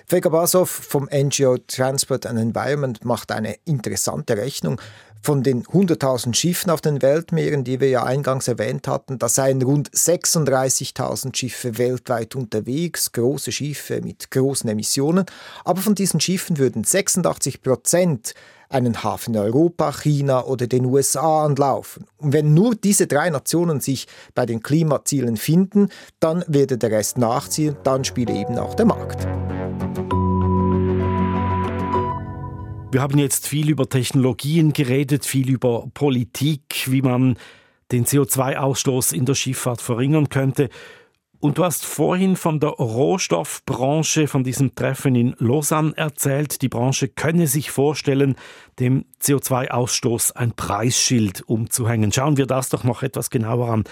Feker 0.10 0.30
Basov 0.30 0.70
vom 0.70 1.10
NGO 1.13 1.58
Transport 1.68 2.26
and 2.26 2.40
Environment 2.40 3.04
macht 3.04 3.32
eine 3.32 3.56
interessante 3.66 4.38
Rechnung. 4.38 4.80
Von 5.22 5.44
den 5.44 5.63
100.000 5.63 6.34
Schiffen 6.34 6.72
auf 6.72 6.80
den 6.80 7.02
Weltmeeren, 7.02 7.66
die 7.66 7.82
wir 7.82 7.90
ja 7.90 8.04
eingangs 8.04 8.48
erwähnt 8.48 8.88
hatten, 8.88 9.20
da 9.20 9.28
seien 9.28 9.62
rund 9.62 9.90
36.000 9.92 11.36
Schiffe 11.36 11.78
weltweit 11.78 12.36
unterwegs, 12.36 13.12
große 13.12 13.52
Schiffe 13.52 14.00
mit 14.02 14.32
großen 14.32 14.70
Emissionen. 14.70 15.26
Aber 15.66 15.82
von 15.82 15.96
diesen 15.96 16.22
Schiffen 16.22 16.58
würden 16.58 16.86
86 16.86 17.62
Prozent 17.62 18.34
einen 18.70 19.04
Hafen 19.04 19.34
in 19.34 19.42
Europa, 19.42 19.92
China 19.92 20.46
oder 20.46 20.68
den 20.68 20.86
USA 20.86 21.44
anlaufen. 21.46 22.06
Und 22.18 22.32
wenn 22.32 22.54
nur 22.54 22.76
diese 22.76 23.08
drei 23.08 23.30
Nationen 23.30 23.82
sich 23.82 24.08
bei 24.36 24.46
den 24.46 24.62
Klimazielen 24.62 25.36
finden, 25.36 25.90
dann 26.22 26.46
werde 26.48 26.78
der 26.78 26.92
Rest 26.92 27.18
nachziehen, 27.18 27.76
dann 27.84 28.06
spiele 28.06 28.34
eben 28.34 28.58
auch 28.58 28.76
der 28.76 28.86
Markt. 28.86 29.28
Wir 32.89 33.02
haben 33.02 33.17
jetzt 33.19 33.47
viel 33.47 33.69
über 33.69 33.89
Technologien 33.89 34.71
geredet, 34.71 35.26
viel 35.26 35.50
über 35.50 35.88
Politik, 35.93 36.86
wie 36.88 37.02
man 37.02 37.38
den 37.91 38.06
CO2-Ausstoß 38.06 39.13
in 39.13 39.26
der 39.26 39.36
Schifffahrt 39.36 39.82
verringern 39.82 40.30
könnte. 40.30 40.69
Und 41.39 41.58
du 41.58 41.65
hast 41.65 41.86
vorhin 41.86 42.36
von 42.36 42.60
der 42.60 42.69
Rohstoffbranche, 42.69 44.28
von 44.28 44.43
diesem 44.43 44.73
Treffen 44.73 45.15
in 45.15 45.36
Lausanne 45.38 45.95
erzählt. 45.97 46.62
Die 46.62 46.69
Branche 46.69 47.10
könne 47.10 47.47
sich 47.47 47.71
vorstellen, 47.71 48.36
dem 48.80 49.06
CO2-Ausstoß 49.21 50.32
ein 50.32 50.54
Preisschild 50.54 51.41
umzuhängen. 51.47 52.12
Schauen 52.13 52.38
wir 52.38 52.47
das 52.47 52.69
doch 52.69 52.86
noch 52.86 53.04
etwas 53.04 53.30
genauer 53.30 53.69
an. 53.69 53.84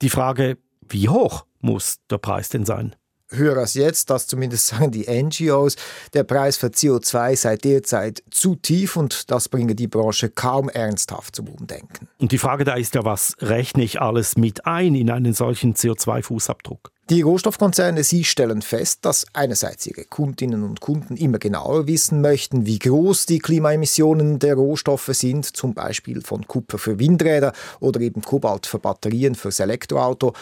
Die 0.00 0.10
Frage, 0.10 0.58
wie 0.88 1.08
hoch 1.08 1.44
muss 1.60 1.98
der 2.08 2.18
Preis 2.18 2.48
denn 2.48 2.64
sein? 2.64 2.94
Höher 3.30 3.56
als 3.56 3.74
jetzt, 3.74 4.10
das 4.10 4.26
zumindest 4.26 4.66
sagen 4.68 4.90
die 4.90 5.06
NGOs. 5.08 5.76
Der 6.14 6.24
Preis 6.24 6.56
für 6.56 6.68
CO2 6.68 7.36
sei 7.36 7.56
derzeit 7.56 8.22
zu 8.30 8.54
tief 8.56 8.96
und 8.96 9.30
das 9.30 9.48
bringe 9.48 9.74
die 9.74 9.88
Branche 9.88 10.30
kaum 10.30 10.68
ernsthaft 10.68 11.36
zum 11.36 11.48
Umdenken. 11.48 12.08
Und 12.18 12.32
die 12.32 12.38
Frage 12.38 12.64
da 12.64 12.74
ist 12.74 12.94
ja, 12.94 13.04
was 13.04 13.34
rechne 13.40 13.84
ich 13.84 14.00
alles 14.00 14.36
mit 14.36 14.66
ein 14.66 14.94
in 14.94 15.10
einen 15.10 15.34
solchen 15.34 15.74
CO2-Fußabdruck? 15.74 16.90
Die 17.10 17.22
Rohstoffkonzerne, 17.22 18.04
sie 18.04 18.22
stellen 18.22 18.60
fest, 18.60 19.06
dass 19.06 19.24
einerseits 19.32 19.86
ihre 19.86 20.04
Kundinnen 20.04 20.62
und 20.62 20.82
Kunden 20.82 21.16
immer 21.16 21.38
genauer 21.38 21.86
wissen 21.86 22.20
möchten, 22.20 22.66
wie 22.66 22.78
groß 22.78 23.24
die 23.24 23.38
Klimaemissionen 23.38 24.38
der 24.38 24.56
Rohstoffe 24.56 25.08
sind, 25.12 25.46
zum 25.46 25.72
Beispiel 25.72 26.20
von 26.20 26.46
Kupfer 26.46 26.76
für 26.76 26.98
Windräder 26.98 27.54
oder 27.80 28.00
eben 28.02 28.20
Kobalt 28.20 28.66
für 28.66 28.78
Batterien 28.78 29.36
fürs 29.36 29.58
Elektroauto. 29.58 30.34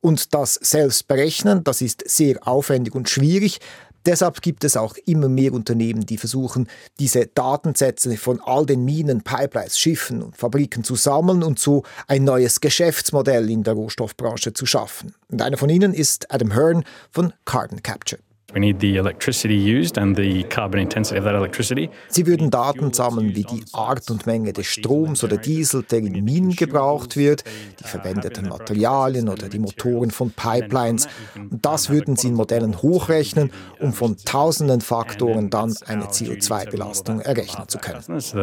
Und 0.00 0.32
das 0.34 0.54
selbst 0.54 1.08
berechnen, 1.08 1.64
das 1.64 1.80
ist 1.80 2.08
sehr 2.08 2.46
aufwendig 2.46 2.94
und 2.94 3.08
schwierig. 3.08 3.60
Deshalb 4.06 4.40
gibt 4.40 4.64
es 4.64 4.76
auch 4.76 4.96
immer 5.04 5.28
mehr 5.28 5.52
Unternehmen, 5.52 6.06
die 6.06 6.16
versuchen, 6.16 6.68
diese 6.98 7.26
Datensätze 7.26 8.16
von 8.16 8.40
all 8.40 8.64
den 8.64 8.84
Minen, 8.84 9.22
Pipelines, 9.22 9.78
Schiffen 9.78 10.22
und 10.22 10.36
Fabriken 10.36 10.84
zu 10.84 10.94
sammeln 10.94 11.42
und 11.42 11.58
so 11.58 11.82
ein 12.06 12.24
neues 12.24 12.60
Geschäftsmodell 12.60 13.50
in 13.50 13.64
der 13.64 13.74
Rohstoffbranche 13.74 14.52
zu 14.52 14.66
schaffen. 14.66 15.14
Und 15.30 15.42
einer 15.42 15.58
von 15.58 15.68
ihnen 15.68 15.92
ist 15.92 16.32
Adam 16.32 16.54
Hearn 16.54 16.84
von 17.10 17.32
Carbon 17.44 17.82
Capture. 17.82 18.22
We 18.54 18.60
need 18.60 18.80
the 18.80 18.96
electricity 18.96 19.54
used 19.54 19.98
and 19.98 20.16
the 20.16 20.42
carbon 20.44 20.80
intensity 20.80 21.18
of 21.18 21.24
that 21.26 21.34
electricity. 21.34 21.90
Sie 22.08 22.26
würden 22.26 22.50
Daten 22.50 22.94
sammeln 22.94 23.34
wie 23.34 23.42
die 23.42 23.62
Art 23.74 24.10
und 24.10 24.24
Menge 24.24 24.54
des 24.54 24.66
Stroms 24.66 25.22
oder 25.22 25.36
Diesel, 25.36 25.82
der 25.82 25.98
in 25.98 26.24
Minen 26.24 26.56
gebraucht 26.56 27.18
wird, 27.18 27.44
die 27.78 27.84
verwendeten 27.84 28.48
Materialien 28.48 29.28
oder 29.28 29.50
die 29.50 29.58
Motoren 29.58 30.10
von 30.10 30.30
Pipelines. 30.30 31.08
Und 31.36 31.62
das 31.62 31.90
würden 31.90 32.16
Sie 32.16 32.28
in 32.28 32.34
Modellen 32.34 32.80
hochrechnen, 32.80 33.50
um 33.80 33.92
von 33.92 34.16
tausenden 34.16 34.80
Faktoren 34.80 35.50
dann 35.50 35.74
eine 35.86 36.04
CO2-Belastung 36.04 37.20
errechnen 37.20 37.68
zu 37.68 37.76
können. 37.76 38.00
So 38.00 38.38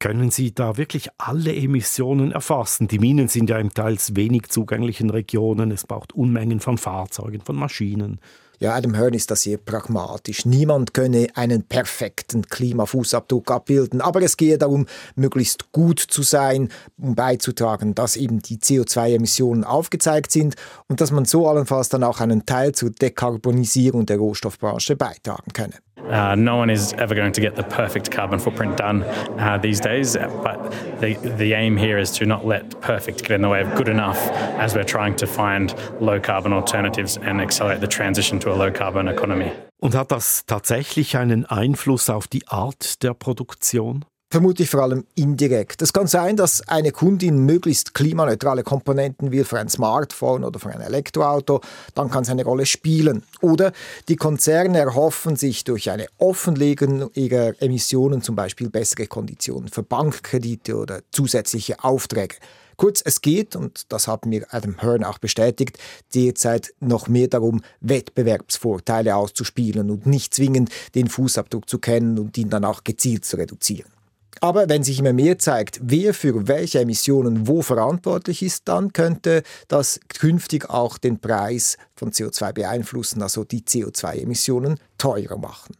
Können 0.00 0.30
Sie 0.30 0.54
da 0.54 0.76
wirklich 0.76 1.08
alle 1.18 1.52
Emissionen 1.54 2.30
erfassen? 2.30 2.86
Die 2.86 3.00
Minen 3.00 3.26
sind 3.26 3.50
ja 3.50 3.58
in 3.58 3.70
teils 3.70 4.14
wenig 4.14 4.48
zugänglichen 4.48 5.10
Regionen. 5.10 5.72
Es 5.72 5.88
braucht 5.88 6.12
Unmengen 6.12 6.60
von 6.60 6.78
Fahrzeugen, 6.78 7.40
von 7.40 7.56
Maschinen. 7.56 8.20
Ja, 8.60 8.74
Adam 8.74 8.94
Hearn 8.94 9.14
ist 9.14 9.30
das 9.30 9.42
hier 9.42 9.58
pragmatisch. 9.58 10.44
Niemand 10.44 10.94
könne 10.94 11.28
einen 11.34 11.64
perfekten 11.64 12.42
Klimafußabdruck 12.42 13.50
abbilden, 13.50 14.00
aber 14.00 14.22
es 14.22 14.36
gehe 14.36 14.58
darum, 14.58 14.86
möglichst 15.16 15.70
gut 15.72 16.00
zu 16.00 16.22
sein, 16.22 16.68
um 16.96 17.14
beizutragen, 17.14 17.94
dass 17.94 18.16
eben 18.16 18.40
die 18.40 18.58
CO2-Emissionen 18.58 19.62
aufgezeigt 19.62 20.32
sind 20.32 20.56
und 20.88 21.00
dass 21.00 21.12
man 21.12 21.24
so 21.24 21.48
allenfalls 21.48 21.88
dann 21.88 22.02
auch 22.02 22.20
einen 22.20 22.46
Teil 22.46 22.72
zur 22.72 22.90
Dekarbonisierung 22.90 24.06
der 24.06 24.18
Rohstoffbranche 24.18 24.96
beitragen 24.96 25.52
könne. 25.52 25.74
Uh, 26.06 26.34
no 26.34 26.56
one 26.56 26.70
is 26.70 26.92
ever 26.94 27.14
going 27.14 27.32
to 27.32 27.40
get 27.40 27.54
the 27.54 27.62
perfect 27.62 28.10
carbon 28.10 28.38
footprint 28.38 28.76
done 28.76 29.02
uh, 29.02 29.58
these 29.60 29.80
days, 29.80 30.16
but 30.16 30.70
the, 31.00 31.14
the 31.36 31.52
aim 31.52 31.76
here 31.76 31.98
is 31.98 32.10
to 32.12 32.24
not 32.24 32.46
let 32.46 32.80
perfect 32.80 33.22
get 33.22 33.32
in 33.32 33.42
the 33.42 33.48
way 33.48 33.60
of 33.60 33.74
good 33.74 33.88
enough 33.88 34.18
as 34.58 34.74
we're 34.74 34.84
trying 34.84 35.14
to 35.16 35.26
find 35.26 35.74
low 36.00 36.18
carbon 36.18 36.52
alternatives 36.52 37.18
and 37.18 37.40
accelerate 37.40 37.80
the 37.80 37.86
transition 37.86 38.38
to 38.38 38.52
a 38.52 38.56
low 38.56 38.70
carbon 38.70 39.08
economy. 39.08 39.52
Und 39.80 39.94
hat 39.94 40.10
das 40.10 40.44
tatsächlich 40.44 41.16
einen 41.16 41.46
Einfluss 41.46 42.10
auf 42.10 42.26
die 42.26 42.46
Art 42.48 43.02
der 43.02 43.14
Produktion? 43.14 44.04
Vermutlich 44.30 44.68
vor 44.68 44.82
allem 44.82 45.06
indirekt. 45.14 45.80
Es 45.80 45.94
kann 45.94 46.06
sein, 46.06 46.36
dass 46.36 46.60
eine 46.68 46.92
Kundin 46.92 47.46
möglichst 47.46 47.94
klimaneutrale 47.94 48.62
Komponenten 48.62 49.32
will 49.32 49.46
für 49.46 49.58
ein 49.58 49.70
Smartphone 49.70 50.44
oder 50.44 50.58
für 50.58 50.68
ein 50.68 50.82
Elektroauto, 50.82 51.62
dann 51.94 52.10
kann 52.10 52.24
es 52.24 52.28
eine 52.28 52.44
Rolle 52.44 52.66
spielen. 52.66 53.22
Oder 53.40 53.72
die 54.08 54.16
Konzerne 54.16 54.80
erhoffen 54.80 55.36
sich 55.36 55.64
durch 55.64 55.90
eine 55.90 56.08
Offenlegung 56.18 57.10
ihrer 57.14 57.54
Emissionen 57.62 58.20
zum 58.20 58.36
Beispiel 58.36 58.68
bessere 58.68 59.06
Konditionen 59.06 59.70
für 59.70 59.82
Bankkredite 59.82 60.76
oder 60.76 61.00
zusätzliche 61.10 61.82
Aufträge. 61.82 62.36
Kurz, 62.76 63.00
es 63.02 63.22
geht, 63.22 63.56
und 63.56 63.90
das 63.90 64.08
hat 64.08 64.26
mir 64.26 64.46
Adam 64.50 64.82
Hearn 64.82 65.04
auch 65.04 65.18
bestätigt, 65.18 65.78
derzeit 66.14 66.74
noch 66.80 67.08
mehr 67.08 67.28
darum, 67.28 67.62
Wettbewerbsvorteile 67.80 69.16
auszuspielen 69.16 69.90
und 69.90 70.06
nicht 70.06 70.34
zwingend 70.34 70.68
den 70.94 71.08
Fußabdruck 71.08 71.66
zu 71.66 71.78
kennen 71.78 72.18
und 72.18 72.36
ihn 72.36 72.50
dann 72.50 72.66
auch 72.66 72.84
gezielt 72.84 73.24
zu 73.24 73.38
reduzieren. 73.38 73.97
Aber 74.40 74.68
wenn 74.68 74.82
sich 74.82 74.98
immer 74.98 75.12
mehr 75.12 75.38
zeigt, 75.38 75.80
wer 75.82 76.14
für 76.14 76.46
welche 76.48 76.80
Emissionen 76.80 77.48
wo 77.48 77.62
verantwortlich 77.62 78.42
ist, 78.42 78.68
dann 78.68 78.92
könnte 78.92 79.42
das 79.68 80.00
künftig 80.08 80.70
auch 80.70 80.98
den 80.98 81.18
Preis 81.18 81.76
von 81.94 82.12
CO2 82.12 82.52
beeinflussen, 82.52 83.22
also 83.22 83.44
die 83.44 83.62
CO2-Emissionen 83.62 84.78
teurer 84.96 85.38
machen. 85.38 85.74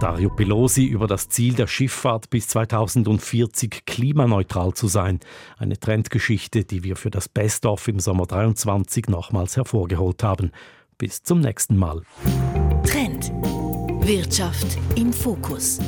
Dario 0.00 0.28
Pelosi 0.28 0.84
über 0.84 1.06
das 1.06 1.30
Ziel 1.30 1.54
der 1.54 1.66
Schifffahrt 1.66 2.28
bis 2.28 2.48
2040 2.48 3.86
klimaneutral 3.86 4.74
zu 4.74 4.86
sein. 4.86 5.18
Eine 5.56 5.80
Trendgeschichte, 5.80 6.64
die 6.64 6.84
wir 6.84 6.96
für 6.96 7.10
das 7.10 7.28
Best-of 7.28 7.88
im 7.88 8.00
Sommer 8.00 8.26
23 8.26 9.08
nochmals 9.08 9.56
hervorgeholt 9.56 10.22
haben. 10.22 10.52
Bis 10.98 11.22
zum 11.22 11.40
nächsten 11.40 11.76
Mal. 11.76 12.02
Trend. 12.86 13.32
Wirtschaft 14.06 14.78
im 14.96 15.12
Fokus. 15.12 15.78